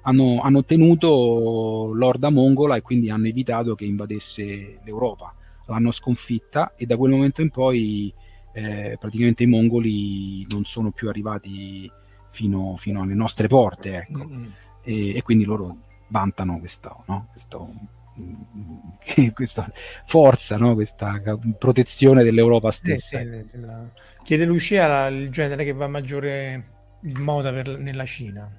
[0.03, 5.35] hanno, hanno tenuto l'orda mongola e quindi hanno evitato che invadesse l'Europa
[5.67, 8.13] l'hanno sconfitta e da quel momento in poi
[8.53, 11.91] eh, praticamente i mongoli non sono più arrivati
[12.31, 14.25] fino, fino alle nostre porte ecco.
[14.25, 14.45] mm-hmm.
[14.83, 15.77] e, e, quindi loro
[16.09, 17.29] vantano questa, no?
[17.31, 17.73] questo,
[19.35, 19.73] questa
[20.07, 20.75] forza, no?
[20.75, 21.21] questa
[21.59, 23.19] protezione dell'Europa stessa.
[23.19, 23.85] Eh, sì, la...
[24.23, 28.51] Chiede Lucia il genere che va maggiore in moda per, nella Cina.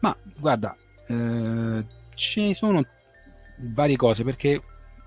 [0.00, 2.84] Ma guarda, eh, ci sono
[3.56, 4.60] varie cose perché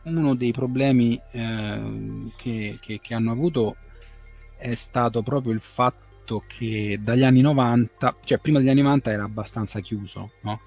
[0.07, 3.75] uno dei problemi eh, che, che, che, hanno avuto
[4.57, 9.23] è stato proprio il fatto che dagli anni 90, cioè prima degli anni 90 era
[9.23, 10.59] abbastanza chiuso, no?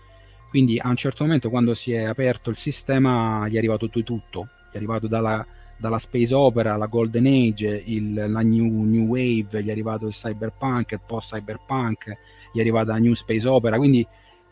[0.49, 4.49] Quindi a un certo momento quando si è aperto il sistema gli è arrivato tutto,
[4.71, 9.63] gli è arrivato dalla, dalla space opera, la golden age, il, la new, new, wave,
[9.63, 12.17] gli è arrivato il cyberpunk, il post cyberpunk,
[12.53, 14.05] gli è arrivata la new space opera, quindi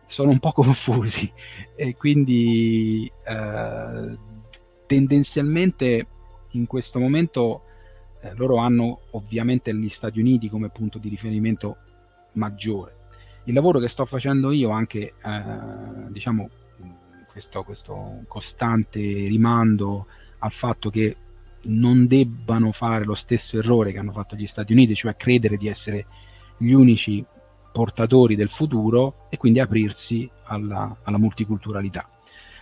[0.06, 1.30] sono un po' confusi.
[1.76, 4.16] E quindi eh,
[4.88, 6.06] tendenzialmente
[6.52, 7.62] in questo momento
[8.22, 11.76] eh, loro hanno ovviamente gli Stati Uniti come punto di riferimento
[12.32, 12.94] maggiore.
[13.44, 16.48] Il lavoro che sto facendo io, anche eh, diciamo
[17.30, 20.06] questo, questo costante rimando
[20.38, 21.16] al fatto che
[21.62, 25.68] non debbano fare lo stesso errore che hanno fatto gli Stati Uniti, cioè credere di
[25.68, 26.06] essere
[26.56, 27.24] gli unici
[27.72, 32.08] portatori del futuro e quindi aprirsi alla, alla multiculturalità.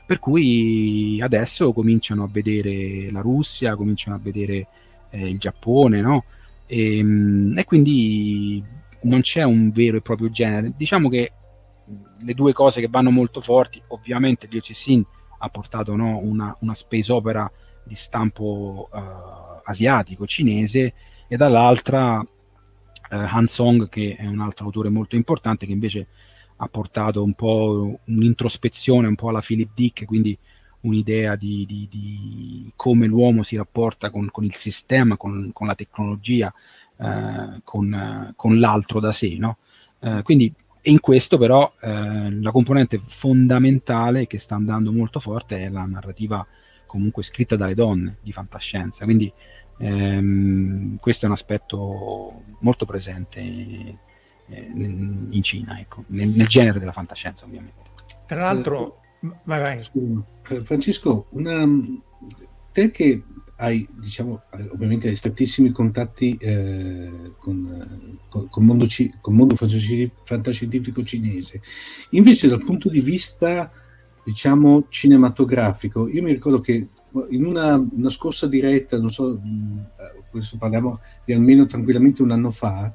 [0.06, 4.68] Per cui adesso cominciano a vedere la Russia, cominciano a vedere
[5.10, 6.24] eh, il Giappone, no?
[6.66, 8.62] E, ehm, e, quindi
[9.02, 10.72] non c'è un vero e proprio genere.
[10.76, 11.32] Diciamo che
[12.18, 15.04] le due cose che vanno molto forti, ovviamente Liu Cixin
[15.38, 17.50] ha portato no, una, una, space opera
[17.84, 20.94] di stampo uh, asiatico, cinese,
[21.28, 22.26] e dall'altra uh,
[23.08, 26.06] Han Song, che è un altro autore molto importante, che invece
[26.56, 30.36] ha portato un po' un'introspezione un po' alla Philip Dick, quindi
[30.80, 35.74] un'idea di, di, di come l'uomo si rapporta con, con il sistema, con, con la
[35.74, 36.52] tecnologia,
[36.96, 39.36] eh, con, con, l'altro da sé.
[39.38, 39.58] No?
[40.00, 40.52] Eh, quindi
[40.82, 46.46] in questo però eh, la componente fondamentale che sta andando molto forte è la narrativa
[46.86, 49.04] comunque scritta dalle donne di fantascienza.
[49.04, 49.30] Quindi
[49.78, 53.98] ehm, questo è un aspetto molto presente
[54.48, 57.82] eh, in Cina, ecco, nel, nel, genere della fantascienza ovviamente.
[58.26, 59.00] Tra l'altro,
[59.44, 59.80] vai vai.
[60.48, 61.66] Eh, Francesco, una,
[62.72, 63.22] te che
[63.56, 64.42] hai, diciamo,
[64.72, 71.62] ovviamente hai strettissimi contatti eh, con, con, con, mondo ci, con mondo fantascientifico cinese,
[72.10, 73.70] invece dal punto di vista,
[74.24, 76.88] diciamo, cinematografico, io mi ricordo che
[77.30, 79.40] in una, una scorsa diretta, non so,
[80.30, 82.92] questo parliamo di almeno tranquillamente un anno fa,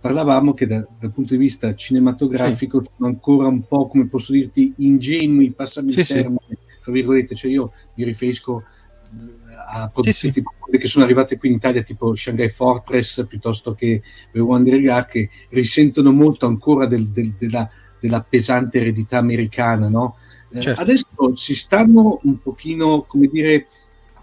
[0.00, 2.90] parlavamo che da, dal punto di vista cinematografico sì.
[2.96, 6.56] sono ancora un po', come posso dirti, ingenui, passami sì, il termine, sì.
[6.82, 11.50] tra virgolette, cioè io mi riferisco eh, a produzioni tipo quelle che sono arrivate qui
[11.50, 17.08] in Italia, tipo Shanghai Fortress, piuttosto che The Wonder Gar, che risentono molto ancora del,
[17.08, 17.68] del, della,
[18.00, 20.16] della, pesante eredità americana, no?
[20.50, 20.80] Eh, certo.
[20.80, 23.66] adesso si stanno un pochino, come dire,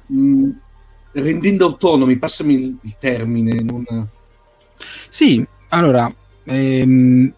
[0.08, 0.50] mh,
[1.12, 3.62] rendendo autonomi, passami il, il termine.
[3.62, 4.08] Non...
[5.10, 6.14] Sì, allora,
[6.44, 7.34] ehm,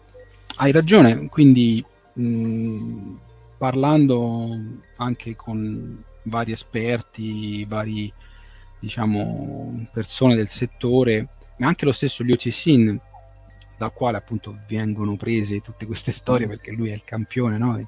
[0.56, 3.14] hai ragione, quindi mh,
[3.58, 4.58] parlando
[4.96, 8.12] anche con vari esperti, vari
[8.78, 11.28] diciamo persone del settore,
[11.58, 12.98] ma anche lo stesso Liu Cixin,
[13.76, 17.78] dal quale appunto vengono prese tutte queste storie perché lui è il campione, no?
[17.78, 17.86] E,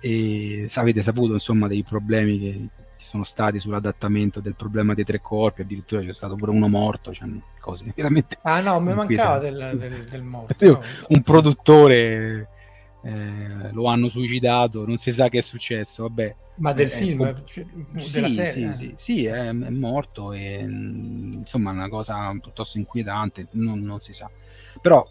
[0.00, 2.68] e avete saputo insomma dei problemi che
[3.04, 7.12] ci sono stati sull'adattamento del problema dei tre corpi, addirittura c'è stato pure uno morto,
[7.12, 7.28] cioè
[7.60, 8.38] cose veramente...
[8.40, 10.66] Ah no, mi mancava del, del, del morto.
[10.66, 10.80] No?
[11.08, 12.48] Un produttore
[13.02, 16.34] eh, lo hanno suicidato, non si sa che è successo, vabbè.
[16.56, 17.26] Ma del film?
[17.26, 18.74] Scop- cioè, sì, della serie?
[18.74, 24.00] Sì, sì, sì è, è, morto e insomma è una cosa piuttosto inquietante, non, non
[24.00, 24.30] si sa.
[24.80, 25.06] Però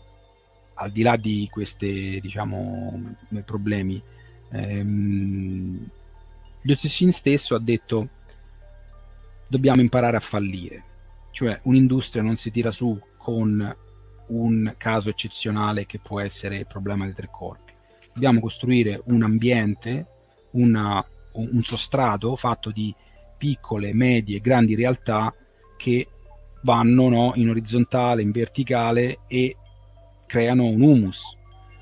[0.75, 2.99] al di là di questi diciamo
[3.45, 4.01] problemi
[4.49, 5.89] ehm,
[6.65, 8.07] Liu stesso ha detto
[9.47, 10.83] dobbiamo imparare a fallire,
[11.31, 13.75] cioè un'industria non si tira su con
[14.27, 17.73] un caso eccezionale che può essere il problema dei tre corpi.
[18.13, 20.05] Dobbiamo costruire un ambiente,
[20.51, 22.95] una, un sostrato fatto di
[23.37, 25.33] piccole, medie, grandi realtà
[25.75, 26.07] che
[26.61, 29.57] vanno no, in orizzontale, in verticale e
[30.25, 31.37] creano un humus.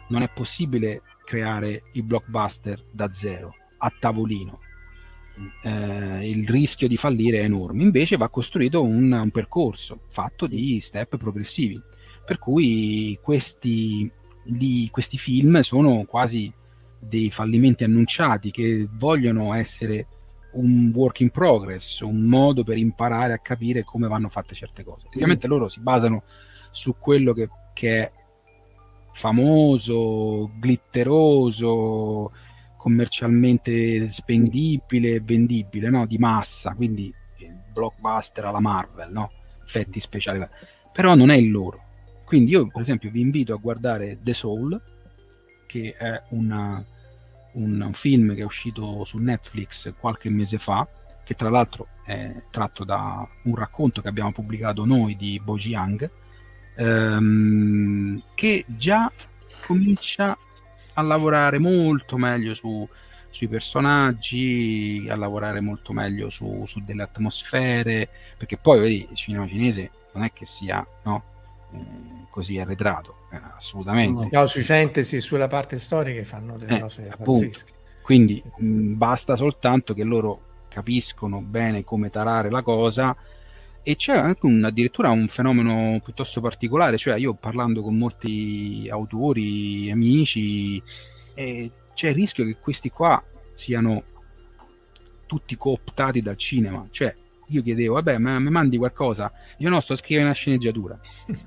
[0.09, 4.59] Non è possibile creare il blockbuster da zero, a tavolino.
[5.63, 7.83] Eh, il rischio di fallire è enorme.
[7.83, 11.81] Invece va costruito un, un percorso fatto di step progressivi.
[12.25, 14.09] Per cui questi,
[14.45, 16.51] li, questi film sono quasi
[16.99, 20.07] dei fallimenti annunciati che vogliono essere
[20.53, 25.07] un work in progress, un modo per imparare a capire come vanno fatte certe cose.
[25.07, 26.23] Ovviamente loro si basano
[26.71, 28.11] su quello che, che è
[29.13, 32.31] famoso, glitteroso,
[32.81, 36.07] commercialmente spendibile, vendibile, no?
[36.07, 37.13] di massa, quindi
[37.71, 39.31] blockbuster alla Marvel, no?
[39.63, 40.43] effetti speciali,
[40.91, 41.89] però non è il loro.
[42.25, 44.81] Quindi io per esempio vi invito a guardare The Soul,
[45.67, 46.83] che è una,
[47.51, 50.87] un, un film che è uscito su Netflix qualche mese fa,
[51.23, 56.09] che tra l'altro è tratto da un racconto che abbiamo pubblicato noi di Boji Yang,
[56.77, 59.11] ehm, che già
[59.67, 60.35] comincia
[60.93, 62.87] a lavorare molto meglio su,
[63.29, 69.47] sui personaggi, a lavorare molto meglio su, su, delle atmosfere, perché poi vedi, il cinema
[69.47, 71.23] cinese non è che sia no,
[71.73, 71.77] eh,
[72.29, 74.29] così arretrato, eh, assolutamente.
[74.31, 77.71] No, sui fantasy, sulla parte storica fanno delle eh, cose pazzesche.
[78.01, 83.15] Quindi mh, basta soltanto che loro capiscono bene come tarare la cosa
[83.83, 89.89] e c'è anche un, addirittura un fenomeno piuttosto particolare, cioè io parlando con molti autori,
[89.91, 90.81] amici,
[91.33, 93.23] eh, c'è il rischio che questi qua
[93.55, 94.03] siano
[95.25, 97.15] tutti cooptati dal cinema, cioè
[97.47, 99.31] io chiedevo, vabbè, ma mi mandi qualcosa?
[99.57, 100.99] Io no, sto scrivendo una sceneggiatura,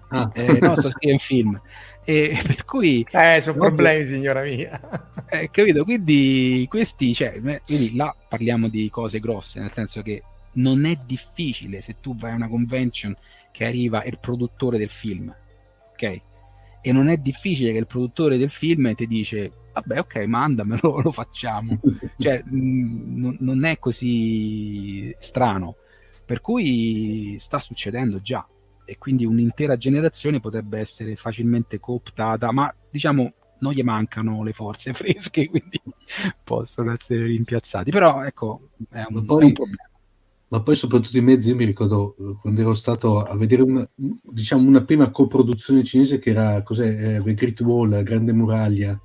[0.08, 0.30] ah.
[0.34, 1.60] eh, no, sto scrivendo un film.
[2.04, 3.06] E per cui...
[3.10, 4.80] Eh, sono problemi, signora mia.
[5.28, 5.84] Eh, capito?
[5.84, 10.22] Quindi questi, cioè, quindi là parliamo di cose grosse, nel senso che
[10.54, 13.16] non è difficile se tu vai a una convention
[13.50, 15.34] che arriva il produttore del film,
[15.92, 16.20] ok?
[16.80, 21.12] E non è difficile che il produttore del film ti dice vabbè ok mandamelo, lo
[21.12, 21.78] facciamo.
[22.18, 25.76] cioè mh, non è così strano.
[26.24, 28.46] Per cui sta succedendo già
[28.86, 34.92] e quindi un'intera generazione potrebbe essere facilmente cooptata, ma diciamo non gli mancano le forze
[34.94, 35.80] fresche, quindi
[36.42, 37.90] possono essere rimpiazzati.
[37.90, 39.88] Però ecco, è un, poi, è un problema
[40.54, 43.88] ma poi soprattutto i mezzi, io mi ricordo eh, quando ero stato a vedere una,
[43.92, 48.96] diciamo, una prima coproduzione cinese che era cos'è, eh, The Great Wall, la Grande Muraglia,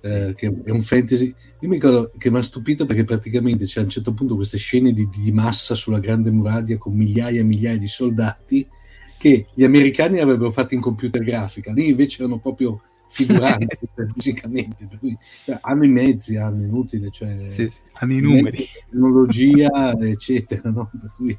[0.00, 1.26] eh, che è un fantasy.
[1.60, 4.56] Io mi ricordo che mi ha stupito perché praticamente c'è a un certo punto queste
[4.56, 8.66] scene di, di massa sulla Grande Muraglia con migliaia e migliaia di soldati
[9.18, 13.78] che gli americani avrebbero fatto in computer grafica, lì invece erano proprio figurante
[14.14, 18.64] fisicamente, per cui cioè, hanno i mezzi, hanno inutile, cioè, sì, sì, hanno i numeri,
[18.90, 20.70] tecnologia, eccetera.
[20.70, 20.90] No?
[20.98, 21.38] Per cui...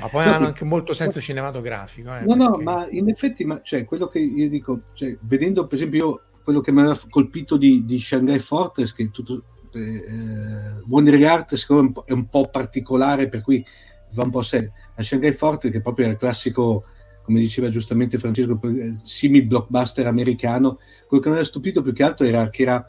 [0.00, 2.14] Ma poi hanno anche molto senso cinematografico.
[2.14, 2.42] Eh, no, perché...
[2.42, 6.22] no, ma in effetti, ma, cioè, quello che io dico, cioè, vedendo per esempio io,
[6.42, 10.04] quello che mi aveva colpito di, di Shanghai Fortress, che tutto, eh,
[10.90, 13.64] eh Art secondo me è un po' particolare, per cui
[14.12, 14.70] va un po' a sé.
[14.96, 16.84] A Shanghai Fortress, che proprio è il classico
[17.24, 22.02] come diceva giustamente Francesco, eh, simil blockbuster americano, quello che mi aveva stupito più che
[22.02, 22.86] altro era che era,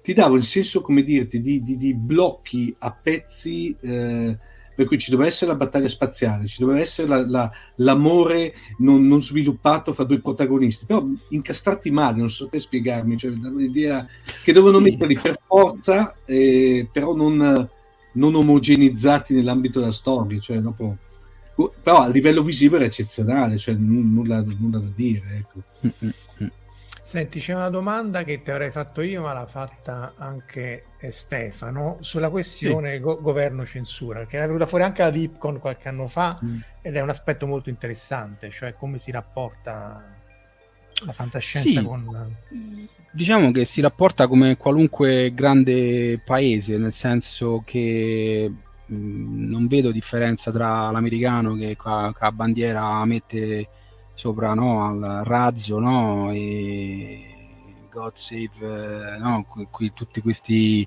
[0.00, 4.38] ti dava il senso, come dirti, di, di, di blocchi a pezzi, eh,
[4.74, 9.06] per cui ci doveva essere la battaglia spaziale, ci doveva essere la, la, l'amore non,
[9.06, 14.06] non, sviluppato fra due protagonisti, però incastrati male, non so per spiegarmi, cioè dava l'idea
[14.42, 17.68] che dovevano metterli per forza, eh, però non,
[18.12, 20.96] non omogenizzati nell'ambito della storia, cioè dopo
[21.82, 25.22] però a livello visivo era eccezionale, cioè n- nulla, nulla, da dire.
[25.36, 25.60] Ecco.
[27.02, 32.30] Senti, c'è una domanda che ti avrei fatto io, ma l'ha fatta anche Stefano, sulla
[32.30, 33.00] questione sì.
[33.00, 36.60] go- governo-censura, che è venuta fuori anche la Dipcon qualche anno fa mm.
[36.80, 40.02] ed è un aspetto molto interessante, cioè come si rapporta
[41.04, 41.84] la fantascienza sì.
[41.84, 42.36] con...
[43.10, 48.50] Diciamo che si rapporta come qualunque grande paese, nel senso che
[48.92, 53.68] Mm, non vedo differenza tra l'americano che con la bandiera mette
[54.14, 60.86] sopra no, al razzo no, e God Save no, qui, tutti questi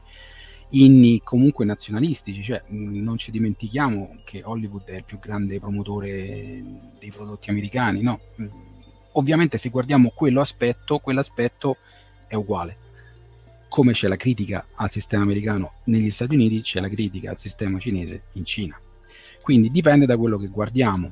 [0.70, 2.44] inni comunque nazionalistici.
[2.44, 6.62] Cioè mm, non ci dimentichiamo che Hollywood è il più grande promotore
[7.00, 8.20] dei prodotti americani no?
[8.42, 8.48] Mm,
[9.14, 11.78] ovviamente se guardiamo quello aspetto quell'aspetto
[12.28, 12.85] è uguale
[13.76, 17.78] come c'è la critica al sistema americano negli Stati Uniti, c'è la critica al sistema
[17.78, 18.80] cinese in Cina.
[19.42, 21.12] Quindi dipende da quello che guardiamo.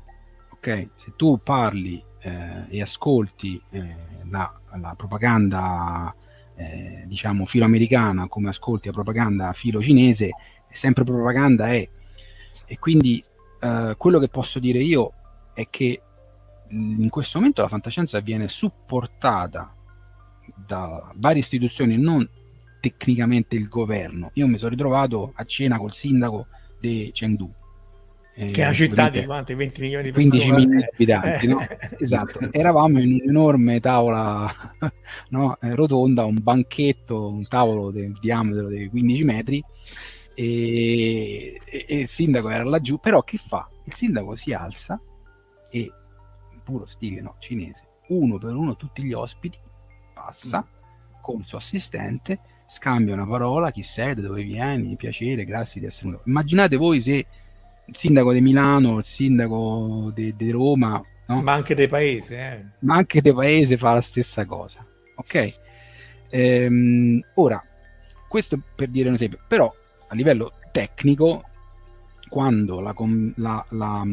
[0.51, 0.91] Okay?
[0.95, 3.95] Se tu parli eh, e ascolti eh,
[4.29, 6.15] la, la, propaganda
[6.55, 10.29] eh, diciamo filoamericana come ascolti la propaganda filo cinese,
[10.71, 11.85] sempre propaganda è
[12.65, 13.21] E quindi
[13.59, 15.11] eh, quello che posso dire io
[15.53, 16.01] è che
[16.69, 19.75] in questo momento la fantascienza viene supportata
[20.65, 22.25] da varie istituzioni, non
[22.83, 24.31] tecnicamente il governo.
[24.33, 26.47] Io mi sono ritrovato a cena col sindaco
[26.81, 27.49] di Chengdu.
[28.35, 29.53] Eh, che è una città di quanti?
[29.53, 30.43] 20 milioni di persone?
[30.43, 31.59] 15 milioni di abitanti, no?
[31.97, 32.51] esatto.
[32.51, 34.53] Eravamo in un'enorme tavola
[35.29, 35.57] no?
[35.61, 39.63] Eh, rotonda, un banchetto, un tavolo del diametro di 15 metri
[40.33, 43.69] e, e, e il sindaco era laggiù, però che fa?
[43.85, 44.99] Il sindaco si alza
[45.69, 45.89] e
[46.61, 49.57] puro stile no, cinese, uno per uno tutti gli ospiti,
[50.13, 50.67] passa
[51.21, 52.39] con il suo assistente,
[52.73, 56.23] scambia una parola, chi sei, da dove vieni, piacere, grazie di essere venuto.
[56.27, 57.25] Immaginate voi se
[57.85, 61.41] il sindaco di Milano, il sindaco di Roma, no?
[61.41, 62.65] ma anche dei paesi, eh.
[62.79, 64.83] ma anche dei paesi fa la stessa cosa,
[65.15, 65.59] ok?
[66.29, 67.63] Ehm, ora,
[68.27, 69.71] questo per dire un esempio, però
[70.07, 71.43] a livello tecnico,
[72.27, 72.95] quando la,
[73.35, 74.03] la, la,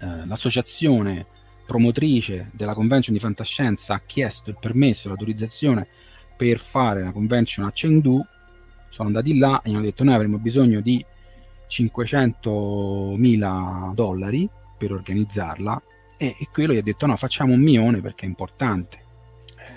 [0.00, 1.26] eh, l'associazione
[1.64, 5.86] promotrice della convention di fantascienza ha chiesto il permesso, l'autorizzazione
[6.36, 8.24] per fare la convention a Chengdu,
[8.88, 11.04] sono andati là e hanno detto noi avremo bisogno di
[11.68, 15.82] 500.000 dollari per organizzarla
[16.16, 18.98] e, e quello gli ha detto no facciamo un milione perché è importante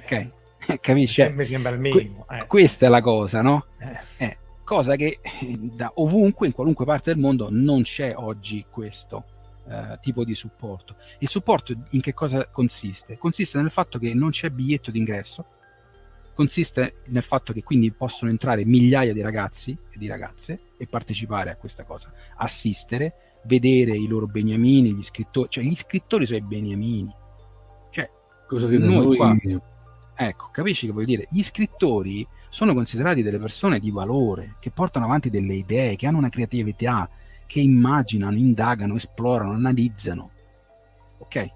[0.04, 0.30] ok
[0.80, 1.28] capisci?
[1.32, 2.46] mi sembra il minimo eh.
[2.46, 3.66] questa è la cosa no?
[3.80, 4.26] Eh.
[4.26, 9.26] Eh, cosa che da ovunque in qualunque parte del mondo non c'è oggi questo
[9.70, 10.96] eh, tipo di supporto.
[11.20, 13.18] Il supporto in che cosa consiste?
[13.18, 15.46] Consiste nel fatto che non c'è biglietto d'ingresso,
[16.38, 21.50] consiste nel fatto che quindi possono entrare migliaia di ragazzi e di ragazze e partecipare
[21.50, 26.44] a questa cosa, assistere, vedere i loro beniamini, gli scrittori, cioè gli scrittori sono i
[26.44, 27.12] beniamini.
[27.90, 28.08] Cioè,
[28.48, 29.36] cosa che noi, noi qua,
[30.14, 31.28] ecco, capisci che vuol dire?
[31.32, 36.20] Gli scrittori sono considerati delle persone di valore, che portano avanti delle idee, che hanno
[36.20, 37.10] una creatività,
[37.48, 40.30] che immaginano, indagano, esplorano, analizzano.
[41.18, 41.48] Ok?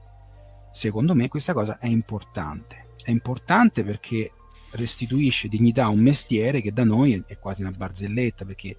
[0.73, 2.93] Secondo me questa cosa è importante.
[3.03, 4.31] È importante perché
[4.71, 8.75] restituisce dignità a un mestiere che da noi è quasi una barzelletta, perché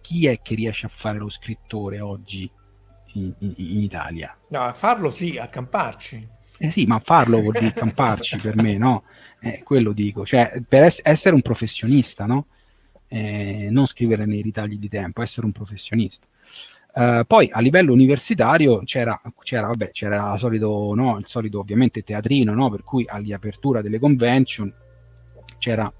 [0.00, 2.48] chi è che riesce a fare lo scrittore oggi
[3.14, 4.36] in, in, in Italia?
[4.48, 6.28] No, a farlo sì, a camparci.
[6.58, 9.04] Eh sì, ma farlo vuol dire camparci per me, no?
[9.40, 12.46] Eh, quello dico, cioè per es- essere un professionista, no?
[13.08, 16.26] eh, non scrivere nei ritagli di tempo, essere un professionista.
[16.96, 22.54] Uh, poi a livello universitario c'era, c'era, vabbè, c'era solito, no, il solito ovviamente teatrino,
[22.54, 24.72] no, per cui all'apertura delle convention
[25.58, 25.92] c'era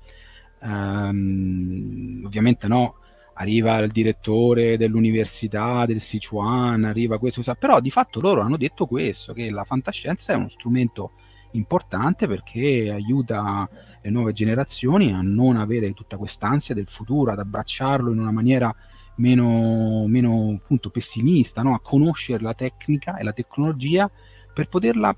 [0.61, 2.97] um, ovviamente no,
[3.35, 9.33] arriva il direttore dell'università del Sichuan, arriva questo, però di fatto loro hanno detto questo,
[9.33, 11.13] che la fantascienza è uno strumento
[11.53, 13.69] importante perché aiuta
[14.03, 18.75] le nuove generazioni a non avere tutta quest'ansia del futuro, ad abbracciarlo in una maniera
[19.17, 21.75] meno, meno appunto, pessimista, no?
[21.75, 24.11] a conoscere la tecnica e la tecnologia
[24.53, 25.15] per poterla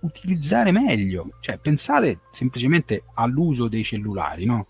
[0.00, 1.30] utilizzare meglio.
[1.40, 4.66] Cioè, pensate semplicemente all'uso dei cellulari, no?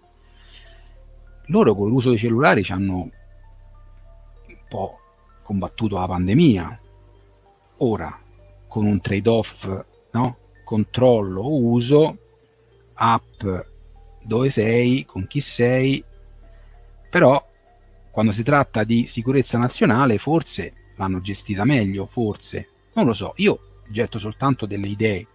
[1.47, 2.95] Loro con l'uso dei cellulari ci hanno
[4.47, 4.99] un po'
[5.43, 6.81] combattuto la pandemia.
[7.79, 8.21] Ora,
[8.69, 10.37] con un trade-off, no?
[10.65, 12.19] Controllo, uso,
[12.95, 13.45] app,
[14.23, 16.05] dove sei, con chi sei,
[17.09, 17.45] però
[18.11, 23.70] quando si tratta di sicurezza nazionale forse l'hanno gestita meglio, forse, non lo so, io
[23.91, 25.27] getto soltanto delle idee,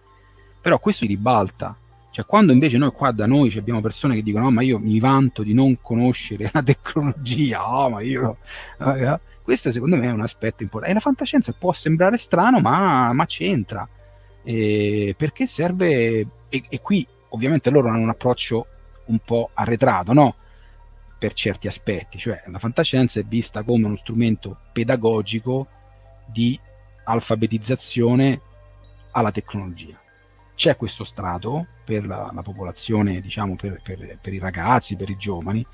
[0.60, 1.76] però questo ribalta,
[2.10, 4.98] cioè quando invece noi qua da noi abbiamo persone che dicono no ma io mi
[4.98, 8.38] vanto di non conoscere la tecnologia, oh, ma io...
[8.78, 10.90] Eh, questo secondo me è un aspetto importante.
[10.90, 13.88] E la fantascienza può sembrare strano, ma, ma c'entra.
[14.42, 18.66] Eh, perché serve, e, e, qui ovviamente loro hanno un approccio
[19.04, 20.34] un po' arretrato, no?
[21.16, 25.68] Per certi aspetti, cioè la fantascienza è vista come uno strumento pedagogico
[26.26, 26.58] di
[27.04, 28.40] alfabetizzazione
[29.16, 29.98] alla tecnologia.
[30.54, 35.16] C'è questo strato per la, la popolazione, diciamo, per, per, per i ragazzi, per i
[35.16, 35.66] giovani,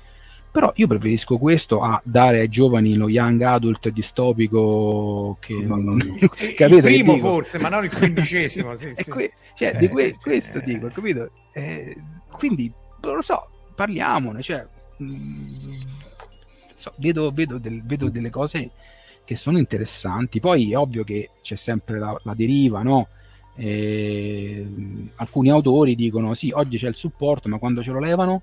[0.53, 5.97] però io preferisco questo a dare ai giovani lo young adult distopico che non,
[6.55, 9.09] capite, il primo forse ma non il quindicesimo sì, sì.
[9.09, 10.61] Que- cioè, eh, di que- sì, questo eh.
[10.61, 11.97] dico capito eh,
[12.29, 12.71] quindi
[13.01, 14.63] non lo so parliamone cioè,
[14.97, 15.81] mh, mm,
[16.75, 18.69] so, vedo, vedo, del, vedo, delle cose
[19.25, 23.07] che sono interessanti poi è ovvio che c'è sempre la, la deriva no?
[23.55, 24.67] Eh,
[25.15, 28.41] alcuni autori dicono sì oggi c'è il supporto ma quando ce lo levano?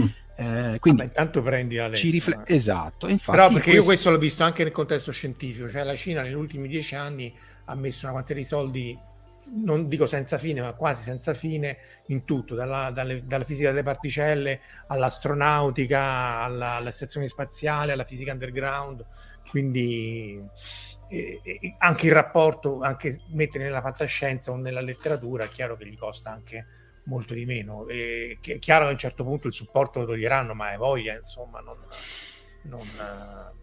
[0.00, 0.06] Mm.
[0.36, 3.80] Eh, quindi Vabbè, intanto prendi la rifle- esatto, infatti, Però perché questo...
[3.80, 7.34] io questo l'ho visto anche nel contesto scientifico, cioè la Cina negli ultimi dieci anni
[7.66, 8.98] ha messo una quantità di soldi
[9.52, 13.82] non dico senza fine, ma quasi senza fine in tutto, dalla, dalle, dalla fisica delle
[13.82, 19.04] particelle all'astronautica, alla, alla stazione spaziale, alla fisica underground,
[19.48, 20.40] quindi
[21.10, 25.96] eh, anche il rapporto, anche mettere nella fantascienza o nella letteratura, è chiaro che gli
[25.96, 26.66] costa anche
[27.04, 27.86] molto di meno.
[27.88, 31.14] E, è chiaro che a un certo punto il supporto lo toglieranno, ma è voglia,
[31.14, 31.76] insomma, non
[32.62, 32.86] non,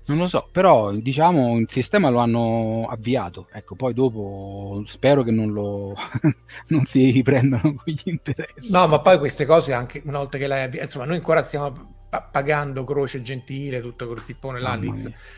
[0.06, 3.48] non, lo so, però diciamo il sistema lo hanno avviato.
[3.52, 5.94] Ecco, poi dopo spero che non, lo,
[6.69, 8.72] non si riprendano quegli interessi.
[8.72, 11.97] No, ma poi queste cose anche una volta che l'hai avviato, insomma, noi ancora stiamo
[12.10, 14.80] pagando Croce Gentile, tutto quel tippone là.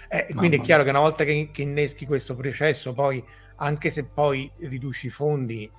[0.07, 3.23] Eh, quindi è chiaro che una volta che, che inneschi questo processo, poi
[3.55, 5.69] anche se poi riduci i fondi,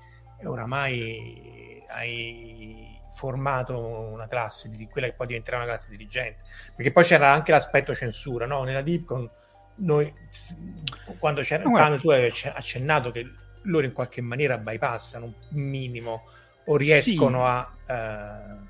[0.45, 6.43] oramai hai formato una classe di quella che poi diventerà una classe dirigente
[6.75, 8.62] perché poi c'era anche l'aspetto censura no?
[8.62, 9.29] nella Dipcon
[9.77, 10.12] noi
[11.19, 13.29] quando c'era no, quando tu hai accennato che
[13.62, 16.25] loro in qualche maniera bypassano un minimo
[16.67, 17.45] o riescono sì.
[17.87, 18.69] a uh...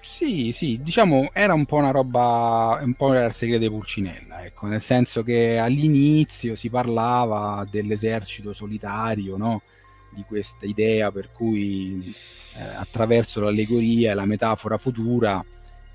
[0.00, 4.66] sì, sì, diciamo era un po' una roba, un po' il segreto di Pulcinella, ecco,
[4.66, 9.62] nel senso che all'inizio si parlava dell'esercito solitario, no?
[10.10, 12.14] di questa idea per cui
[12.56, 15.44] eh, attraverso l'allegoria e la metafora futura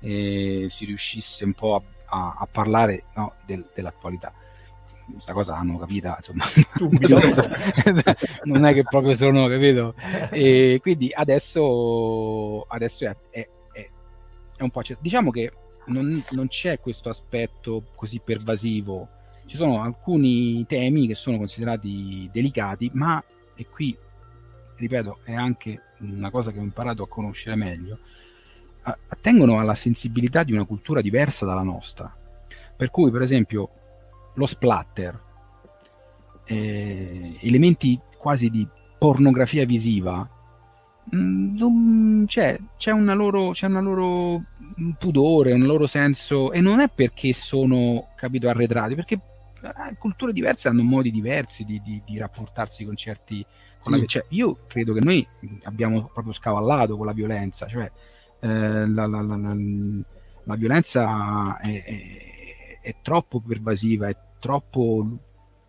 [0.00, 4.32] eh, si riuscisse un po' a, a, a parlare no, del, dell'attualità.
[5.08, 6.44] Questa cosa l'hanno capita, insomma,
[8.44, 9.94] non è che proprio sono, capito?
[10.30, 13.48] E quindi adesso, adesso è, è,
[14.56, 14.82] è, un po'...
[14.98, 15.52] Diciamo che
[15.86, 19.08] non, non c'è questo aspetto così pervasivo
[19.46, 23.22] ci sono alcuni temi che sono considerati delicati, ma
[23.54, 23.96] e qui
[24.76, 27.98] ripeto, è anche una cosa che ho imparato a conoscere meglio,
[28.82, 32.14] attengono alla sensibilità di una cultura diversa dalla nostra.
[32.76, 33.70] Per cui, per esempio,
[34.34, 35.22] lo splatter,
[36.44, 38.66] eh, elementi quasi di
[38.98, 40.28] pornografia visiva,
[42.26, 44.42] c'è, c'è, una loro, c'è una loro
[44.98, 49.20] pudore, un loro senso, e non è perché sono, capito, arretrati, perché
[49.62, 53.44] eh, culture diverse hanno modi diversi di, di, di rapportarsi con certi
[53.82, 53.90] sì.
[53.90, 55.26] la, cioè, io credo che noi
[55.64, 57.90] abbiamo proprio scavallato con la violenza, cioè
[58.40, 58.48] eh,
[58.88, 65.06] la, la, la, violenza è, è, è, troppo pervasiva, è troppo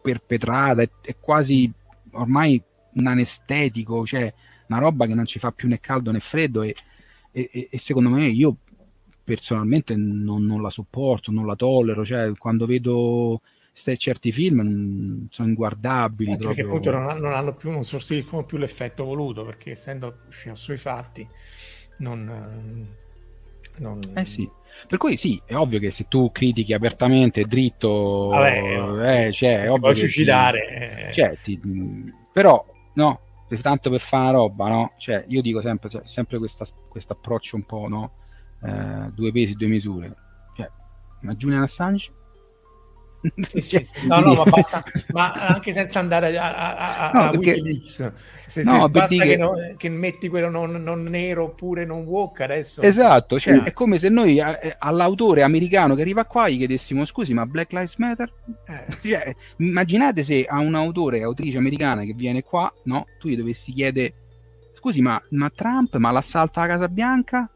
[0.01, 1.71] perpetrata, è, è, quasi
[2.11, 2.61] ormai
[2.93, 4.33] un anestetico, cioè
[4.67, 6.75] una roba che non ci fa più né caldo né freddo e,
[7.31, 8.57] e, e secondo me io
[9.23, 13.41] personalmente non, non, la sopporto, non la tollero, cioè quando vedo
[13.97, 16.31] certi film sono inguardabili.
[16.31, 20.77] Eh, perché appunto non, non, hanno più, non sostituiscono più l'effetto voluto, perché essendo sui
[20.77, 21.27] fatti
[21.97, 22.87] non,
[23.77, 23.99] non...
[24.13, 24.49] Eh sì.
[24.87, 29.71] Per cui sì, è ovvio che se tu critichi apertamente, dritto, Vabbè, eh, cioè, è
[29.71, 31.09] ovvio che suicidare.
[31.11, 31.59] Ti, cioè, ti,
[32.31, 32.63] però,
[32.93, 33.19] no,
[33.61, 34.93] tanto per fare una roba, no?
[34.97, 38.11] Cioè, io dico sempre, cioè, sempre questo approccio un po', no?
[38.61, 40.15] Eh, due pesi, due misure.
[40.53, 40.69] Cioè,
[41.21, 42.11] ma Julian Assange
[43.35, 44.07] sì, sì, sì.
[44.07, 44.83] No, no, ma, basta,
[45.13, 47.51] ma anche senza andare a, a, a, no, perché...
[47.51, 48.13] Wikileaks,
[48.47, 52.43] se, no, se basta che, no, che, metti quello non, non, nero oppure non woke
[52.43, 52.81] adesso.
[52.81, 57.33] Esatto, cioè, è come se noi eh, all'autore americano che arriva qua gli chiedessimo scusi,
[57.33, 58.31] ma Black Lives Matter?
[58.67, 58.95] Eh.
[59.01, 63.73] Cioè, immaginate se a un autore, autrice americana che viene qua, no, tu gli dovessi
[63.73, 64.13] chiedere
[64.77, 67.49] scusi, ma, ma Trump, ma l'assalto alla Casa Bianca?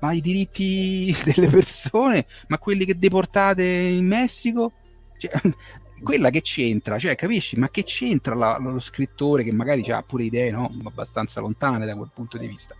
[0.00, 2.26] Ma i diritti delle persone?
[2.48, 4.72] Ma quelli che deportate in Messico?
[5.30, 5.52] Cioè,
[6.02, 7.56] quella che c'entra, cioè, capisci?
[7.58, 10.70] Ma che c'entra la, lo scrittore che magari ha pure idee no?
[10.84, 12.74] abbastanza lontane da quel punto di vista?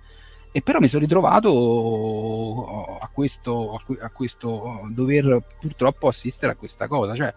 [0.53, 7.17] E però mi sono ritrovato a questo, a questo dover purtroppo assistere a questa cosa,
[7.17, 7.35] cioè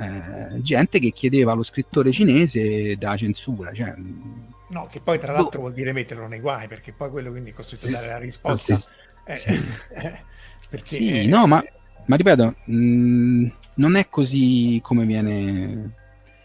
[0.00, 3.72] eh, gente che chiedeva allo scrittore cinese da censura.
[3.72, 5.66] Cioè, no, che poi tra l'altro boh.
[5.66, 8.76] vuol dire metterlo nei guai, perché poi quello quindi costituisce dare la risposta.
[8.76, 8.86] Sì,
[9.26, 9.48] eh, sì.
[9.92, 10.28] Eh,
[10.70, 11.62] perché, sì no, ma,
[12.04, 15.98] ma ripeto, mh, mm, non è così come viene.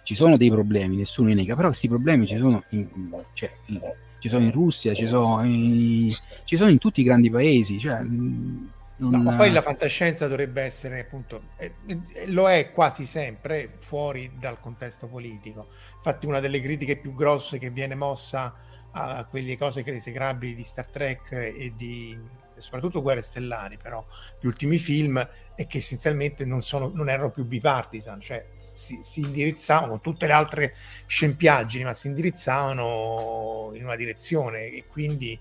[0.04, 2.88] Ci sono dei problemi, nessuno li nega, però questi problemi ci sono in,
[3.34, 3.82] cioè, in,
[4.20, 7.80] ci sono in Russia, ci sono in, ci sono in tutti i grandi paesi.
[7.80, 8.72] Cioè, non...
[8.98, 14.32] no, ma poi la fantascienza dovrebbe essere appunto, eh, eh, lo è quasi sempre fuori
[14.40, 15.70] dal contesto politico.
[15.96, 18.54] Infatti, una delle critiche più grosse che viene mossa
[18.92, 22.18] a quelle cose esecrabili di Star Trek e di
[22.61, 24.06] soprattutto Guerre Stellari, però
[24.40, 29.22] gli ultimi film e che essenzialmente non, sono, non erano più bipartisan, cioè si, si,
[29.22, 30.76] indirizzavano tutte le altre
[31.06, 35.40] scempiaggini, ma si indirizzavano in una direzione e quindi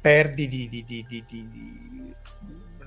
[0.00, 0.68] perdi di...
[0.68, 2.12] di, di, di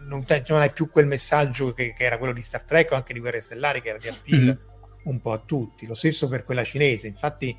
[0.08, 2.96] non, te, non, hai più quel messaggio che, che, era quello di Star Trek o
[2.96, 4.56] anche di Guerre Stellari che era di appeal mm-hmm.
[5.04, 5.86] un po' a tutti.
[5.86, 7.58] Lo stesso per quella cinese, infatti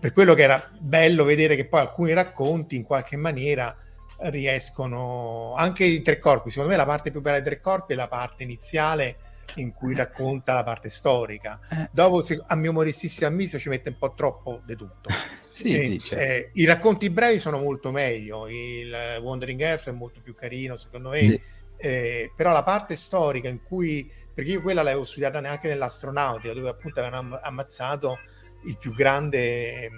[0.00, 3.76] per quello che era bello vedere che poi alcuni racconti in qualche maniera
[4.18, 6.50] riescono anche i tre corpi.
[6.50, 9.16] Secondo me la parte più bella dei tre corpi è la parte iniziale
[9.56, 11.60] in cui racconta la parte storica.
[11.70, 11.88] Eh.
[11.92, 15.08] Dopo, se, a mio modestissimo avviso, ci mette un po' troppo di tutto.
[15.52, 16.24] sì, e, sì, certo.
[16.24, 18.48] eh, I racconti brevi sono molto meglio.
[18.48, 21.20] Il Wandering Earth è molto più carino, secondo me.
[21.20, 21.40] Sì.
[21.76, 26.68] Eh, però la parte storica in cui perché io quella l'avevo studiata neanche nell'astronautica dove
[26.68, 28.18] appunto avevano ammazzato
[28.64, 29.90] il più grande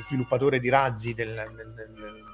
[0.00, 2.33] sviluppatore di razzi del, del, del,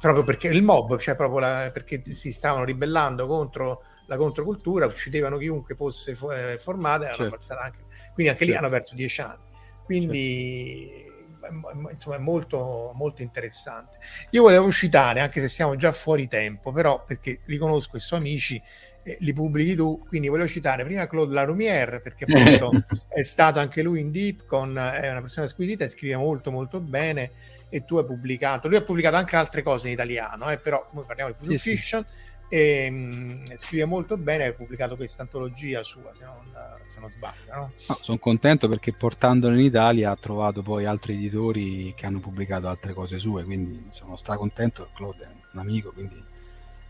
[0.00, 5.36] proprio perché il mob, cioè proprio la, perché si stavano ribellando contro la controcultura, uccidevano
[5.36, 7.58] chiunque fosse eh, formata certo.
[7.60, 7.84] anche.
[8.14, 8.64] Quindi anche lì certo.
[8.64, 9.48] hanno perso dieci anni.
[9.84, 11.06] Quindi
[11.38, 11.90] certo.
[11.90, 13.98] insomma è molto, molto interessante.
[14.30, 18.60] Io volevo citare, anche se siamo già fuori tempo, però perché riconosco i suoi amici
[19.02, 22.70] eh, li pubblichi tu, quindi volevo citare prima Claude Larumière, perché appunto
[23.08, 26.80] è stato anche lui in Deep, con, è una persona squisita e scrive molto molto
[26.80, 30.86] bene e tu hai pubblicato, lui ha pubblicato anche altre cose in italiano, eh, però
[30.92, 35.84] noi parliamo di sì, fiction sì e mh, scrive molto bene, ha pubblicato questa antologia
[35.84, 36.52] sua, se non,
[36.86, 37.54] se non sbaglio.
[37.54, 37.72] No?
[37.86, 42.66] No, sono contento perché portandolo in Italia ha trovato poi altri editori che hanno pubblicato
[42.66, 46.20] altre cose sue, quindi sono stracontento, Claude è un amico, quindi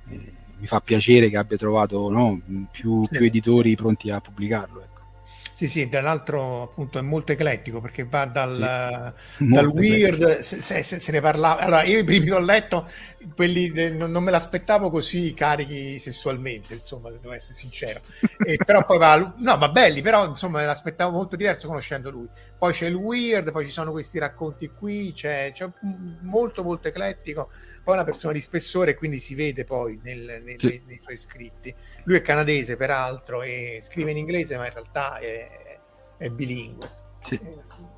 [0.09, 2.41] eh, mi fa piacere che abbia trovato no,
[2.71, 4.81] più, più, editori pronti a pubblicarlo.
[4.81, 4.90] Ecco.
[5.61, 10.83] Sì, sì, dall'altro appunto è molto eclettico perché va dal, sì, dal weird, se, se,
[10.83, 11.61] se, ne parlava.
[11.61, 12.89] Allora, io i primi che ho letto,
[13.37, 18.01] quelli de, non, non, me l'aspettavo così carichi sessualmente, insomma, se devo essere sincero.
[18.43, 22.27] E, però poi va, no, ma belli, però insomma me l'aspettavo molto diverso conoscendo lui.
[22.57, 25.69] Poi c'è il weird, poi ci sono questi racconti qui, c'è, c'è
[26.23, 27.51] molto molto eclettico
[27.91, 30.81] poi una persona di spessore, quindi si vede poi nel, nel, sì.
[30.87, 31.75] nei, suoi scritti.
[32.05, 35.79] Lui è canadese, peraltro, e scrive in inglese, ma in realtà è,
[36.17, 36.89] è bilingue.
[37.25, 37.35] Sì.
[37.35, 37.89] Eh,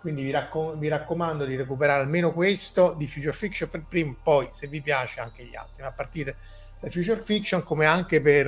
[0.00, 4.48] quindi vi, raccom- vi, raccomando di recuperare almeno questo di Future Fiction per primo, poi
[4.52, 6.36] se vi piace anche gli altri, ma a partire
[6.80, 8.46] da Future Fiction come anche per,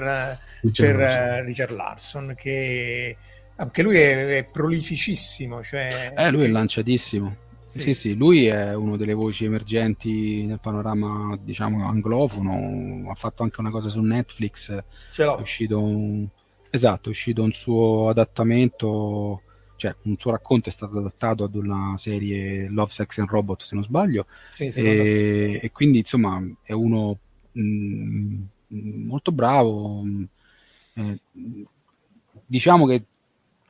[0.62, 1.39] Richard, per Larson.
[1.39, 3.16] Uh, Richard Larson, che
[3.57, 5.62] anche lui è, è prolificissimo.
[5.62, 10.59] Cioè, eh, lui è lanciatissimo sì, sì, sì, lui è una delle voci emergenti nel
[10.59, 13.11] panorama, diciamo, anglofono.
[13.11, 14.82] Ha fatto anche una cosa su Netflix.
[15.12, 15.36] Ce l'ho.
[15.36, 16.27] È uscito un...
[16.70, 19.43] Esatto, è uscito un suo adattamento,
[19.77, 23.74] cioè un suo racconto è stato adattato ad una serie Love, Sex and Robot, se
[23.74, 24.24] non sbaglio.
[24.55, 27.19] Sì, e, e, quindi, insomma, è uno
[27.53, 27.62] mh,
[28.73, 30.05] mm, molto bravo.
[30.95, 31.20] Eh,
[32.47, 33.05] diciamo che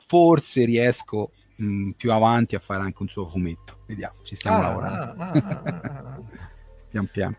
[0.07, 3.79] forse riesco mh, mm, più avanti a fare anche un suo fumetto.
[3.87, 5.23] Vediamo, ci stiamo ah, lavorando.
[5.23, 6.19] Ah, ah, ah, ah, ah.
[6.91, 7.37] pian piano.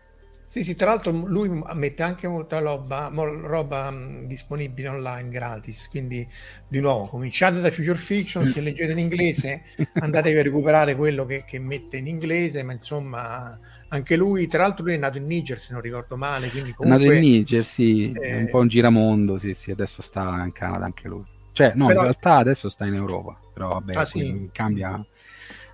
[0.50, 6.26] Sì, sì, tra l'altro lui mette anche molta roba, roba mh, disponibile online gratis, quindi
[6.66, 9.62] di nuovo cominciate da Future Fiction, se leggete in inglese
[9.94, 13.56] andatevi a recuperare quello che, che, mette in inglese, ma insomma
[13.90, 17.00] anche lui, tra l'altro lui è nato in Niger se non ricordo male, quindi comunque...
[17.00, 20.50] È nato in Niger, sì, eh, un po' un giramondo, sì, sì, adesso sta in
[20.50, 21.22] Canada anche lui.
[21.66, 21.98] Cioè, no, Però...
[22.00, 24.48] in realtà adesso sta in Europa però vabbè, ah, sì.
[24.52, 25.04] cambia,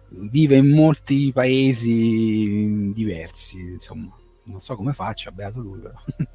[0.09, 4.13] vive in molti paesi diversi, insomma,
[4.45, 5.95] non so come faccia, beato lui però.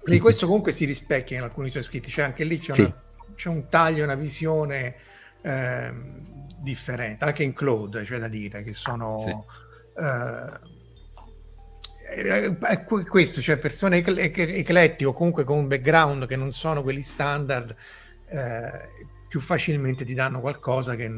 [0.00, 2.82] Quindi questo comunque si rispecchia in alcuni suoi scritti, cioè anche lì c'è, sì.
[2.82, 2.94] una,
[3.34, 4.94] c'è un taglio, una visione
[5.40, 5.92] eh,
[6.58, 9.24] differente, anche in Claude, cioè da dire, che sono...
[9.26, 10.00] Sì.
[10.00, 10.70] Eh,
[12.60, 17.74] è questo, cioè persone eclettiche o comunque con un background che non sono quelli standard,
[18.32, 21.10] eh, più facilmente ti danno qualcosa che,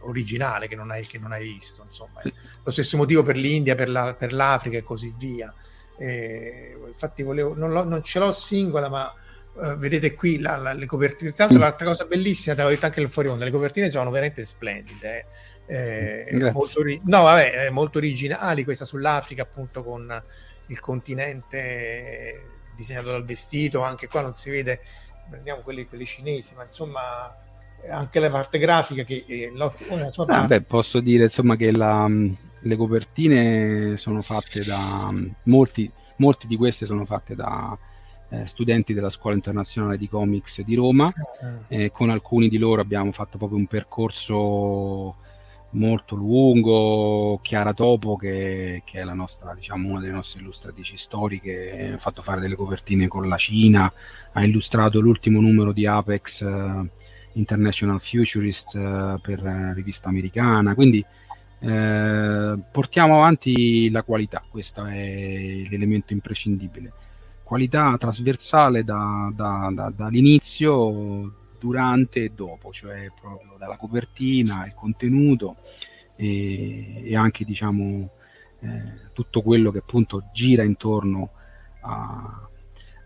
[0.00, 1.82] originale che non hai, che non hai visto.
[1.84, 2.22] Insomma.
[2.62, 5.52] Lo stesso motivo per l'India, per, la, per l'Africa e così via.
[5.98, 9.12] E, infatti volevo, non, non, ce l'ho singola, ma
[9.52, 11.32] uh, vedete qui la, la, le copertine.
[11.32, 14.10] Tra l'altro, l'altra cosa bellissima, te l'ho detto anche nel fuori onda, le copertine sono
[14.10, 15.26] veramente splendide.
[15.66, 18.64] Eh, eh molto, no, vabbè, molto originali.
[18.64, 20.22] Questa sull'Africa, appunto, con
[20.68, 22.42] il continente
[22.74, 23.82] disegnato dal vestito.
[23.82, 24.80] Anche qua non si vede,
[25.30, 27.34] prendiamo quelli, quelli cinesi, ma insomma
[27.88, 29.72] anche la parte grafica che eh, la
[30.10, 30.54] sua parte...
[30.54, 35.90] Ah, beh, posso dire insomma che la, mm, le copertine sono fatte da mm, molti,
[36.16, 37.76] molti di queste sono fatte da
[38.28, 41.58] eh, studenti della scuola internazionale di comics di Roma ah.
[41.68, 45.16] eh, con alcuni di loro abbiamo fatto proprio un percorso
[45.72, 51.98] molto lungo Chiara Topo che, che è nostra diciamo una delle nostre illustratrici storiche ha
[51.98, 53.92] fatto fare delle copertine con la Cina
[54.32, 56.88] ha illustrato l'ultimo numero di Apex eh,
[57.34, 61.04] International Futurist eh, per eh, rivista americana, quindi
[61.60, 66.92] eh, portiamo avanti la qualità, questo è l'elemento imprescindibile.
[67.42, 75.56] Qualità trasversale da, da, da, dall'inizio, durante e dopo, cioè proprio dalla copertina, il contenuto
[76.16, 78.10] e, e anche diciamo
[78.60, 81.30] eh, tutto quello che appunto gira intorno
[81.80, 82.48] a,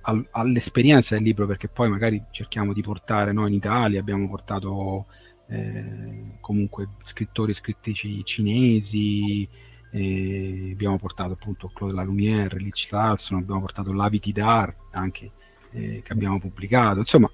[0.00, 5.06] a, all'esperienza del libro perché poi magari cerchiamo di portare noi in Italia abbiamo portato
[5.48, 9.48] eh, comunque scrittori e scrittrici cinesi
[9.92, 15.30] eh, abbiamo portato appunto Claude Lalumière, Lich Larson abbiamo portato Lavi Tidar anche
[15.70, 17.30] eh, che abbiamo pubblicato insomma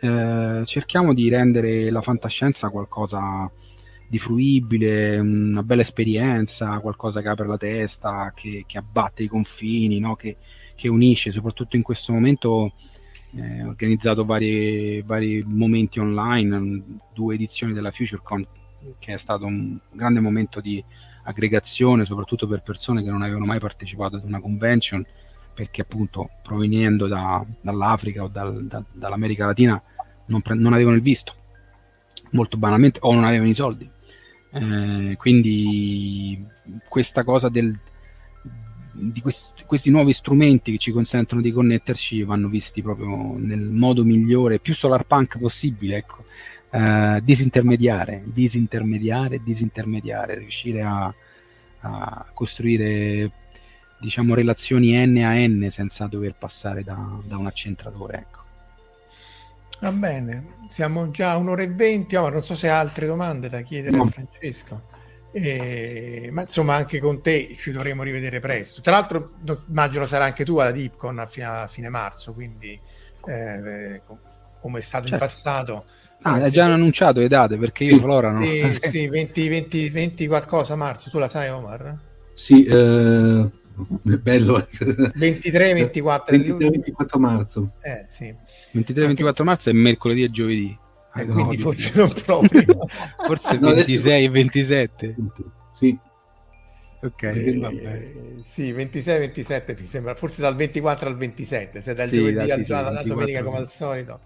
[0.00, 3.50] eh, cerchiamo di rendere la fantascienza qualcosa
[4.06, 9.98] di fruibile, una bella esperienza, qualcosa che apre la testa, che, che abbatte i confini,
[9.98, 10.14] no?
[10.14, 10.36] che,
[10.76, 12.74] che, unisce, soprattutto in questo momento
[13.34, 18.46] eh, ho organizzato vari, vari, momenti online, due edizioni della FutureCon,
[18.98, 20.82] che è stato un grande momento di
[21.24, 25.04] aggregazione, soprattutto per persone che non avevano mai partecipato ad una convention,
[25.54, 29.80] perché appunto provenendo da, dall'Africa o dal, da, dall'America Latina
[30.26, 31.34] non, pre- non avevano il visto
[32.30, 33.88] molto banalmente o non avevano i soldi
[34.54, 36.44] eh, quindi
[36.88, 37.76] questa cosa del,
[38.92, 44.04] di questi, questi, nuovi strumenti che ci consentono di connetterci vanno visti proprio nel modo
[44.04, 46.24] migliore, più solar punk possibile, ecco.
[46.70, 51.12] eh, disintermediare, disintermediare, disintermediare, riuscire a,
[51.80, 53.30] a, costruire
[54.04, 58.42] diciamo relazioni N a N senza dover passare da, da un accentratore, ecco.
[59.80, 62.16] Va bene, siamo già a un'ora e venti.
[62.16, 64.04] Oh, non so se hai altre domande da chiedere no.
[64.04, 64.82] a Francesco.
[65.32, 68.80] Eh, ma insomma, anche con te ci dovremo rivedere presto.
[68.80, 69.32] Tra l'altro,
[69.68, 72.78] immagino sarà anche tu alla Dipcon a fine, a fine marzo, quindi
[73.26, 74.00] eh,
[74.60, 75.14] come è stato certo.
[75.14, 75.84] in passato.
[76.22, 80.26] Ah, hai già annunciato le date perché io Flora non sì, sì 20, 20, 20
[80.26, 81.98] qualcosa marzo, tu la sai Omar?
[82.32, 83.50] Sì, eh,
[84.02, 84.66] bello.
[85.14, 86.36] 23, 24.
[86.36, 87.72] 23, 24 marzo.
[87.80, 88.34] Eh, sì.
[88.74, 90.78] 23-24 marzo è mercoledì e giovedì.
[91.16, 92.64] Eh, quindi forse non proprio.
[93.26, 95.14] forse no, 26 e 27.
[95.74, 95.98] Sì.
[97.02, 102.46] Ok, eh, sì, 26-27 mi sembra, forse dal 24 al 27, se dal sì, giovedì
[102.46, 104.20] da, sì, alla sì, domenica come al solito.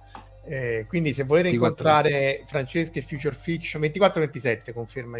[0.46, 5.18] Eh, quindi se volete 24, incontrare Francesca e Future Fiction, 24-27 conferma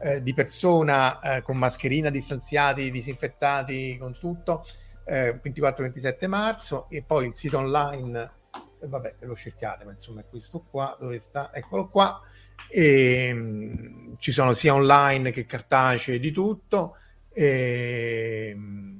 [0.00, 4.66] eh, di persona eh, con mascherina, distanziati, disinfettati, con tutto,
[5.06, 8.30] 24-27 eh, marzo e poi il sito online
[8.80, 11.50] e vabbè lo cercate ma insomma è questo qua dove sta?
[11.52, 12.20] Eccolo qua.
[12.68, 16.96] E, mh, ci sono sia online che cartacee di tutto.
[17.32, 18.99] E, mh,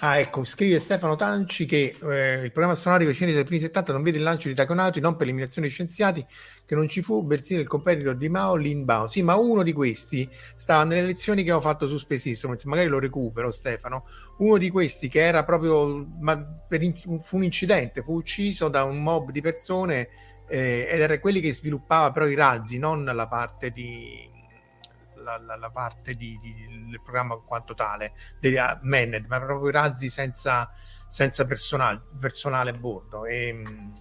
[0.00, 4.02] Ah, ecco, scrive Stefano Tanci che eh, il programma astronautico cinese dei primi 70 non
[4.02, 6.22] vede il lancio di taconauti non per l'eliminazione di scienziati,
[6.66, 9.06] che non ci fu, bensì del competitor di Mao, Lin Bao.
[9.06, 12.88] Sì, ma uno di questi stava nelle lezioni che ho fatto su Space Instruments, magari
[12.88, 14.04] lo recupero Stefano,
[14.36, 16.06] uno di questi che era proprio,
[16.68, 20.08] in, fu un incidente, fu ucciso da un mob di persone
[20.46, 24.34] eh, ed era quelli che sviluppava però i razzi, non la parte di
[25.26, 26.54] la, la, la parte di, di,
[26.88, 30.70] del programma quanto tale, degli uh, Manned, ma proprio i razzi senza,
[31.08, 33.24] senza personale, personale a bordo.
[33.26, 33.94] E, mm,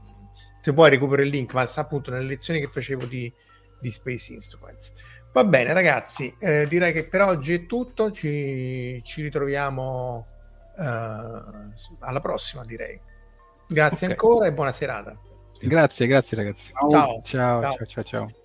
[0.60, 3.32] se vuoi recupero il link, ma sta appunto nelle lezioni che facevo di,
[3.80, 4.94] di Space Instruments.
[5.34, 10.26] Va bene ragazzi, eh, direi che per oggi è tutto, ci, ci ritroviamo
[10.78, 10.84] uh,
[12.00, 13.00] alla prossima direi.
[13.68, 14.10] Grazie okay.
[14.12, 15.20] ancora e buona serata.
[15.60, 16.72] Grazie, grazie ragazzi.
[16.74, 16.90] Ciao.
[16.90, 18.04] Ciao, ciao, ciao, ciao.
[18.04, 18.45] ciao.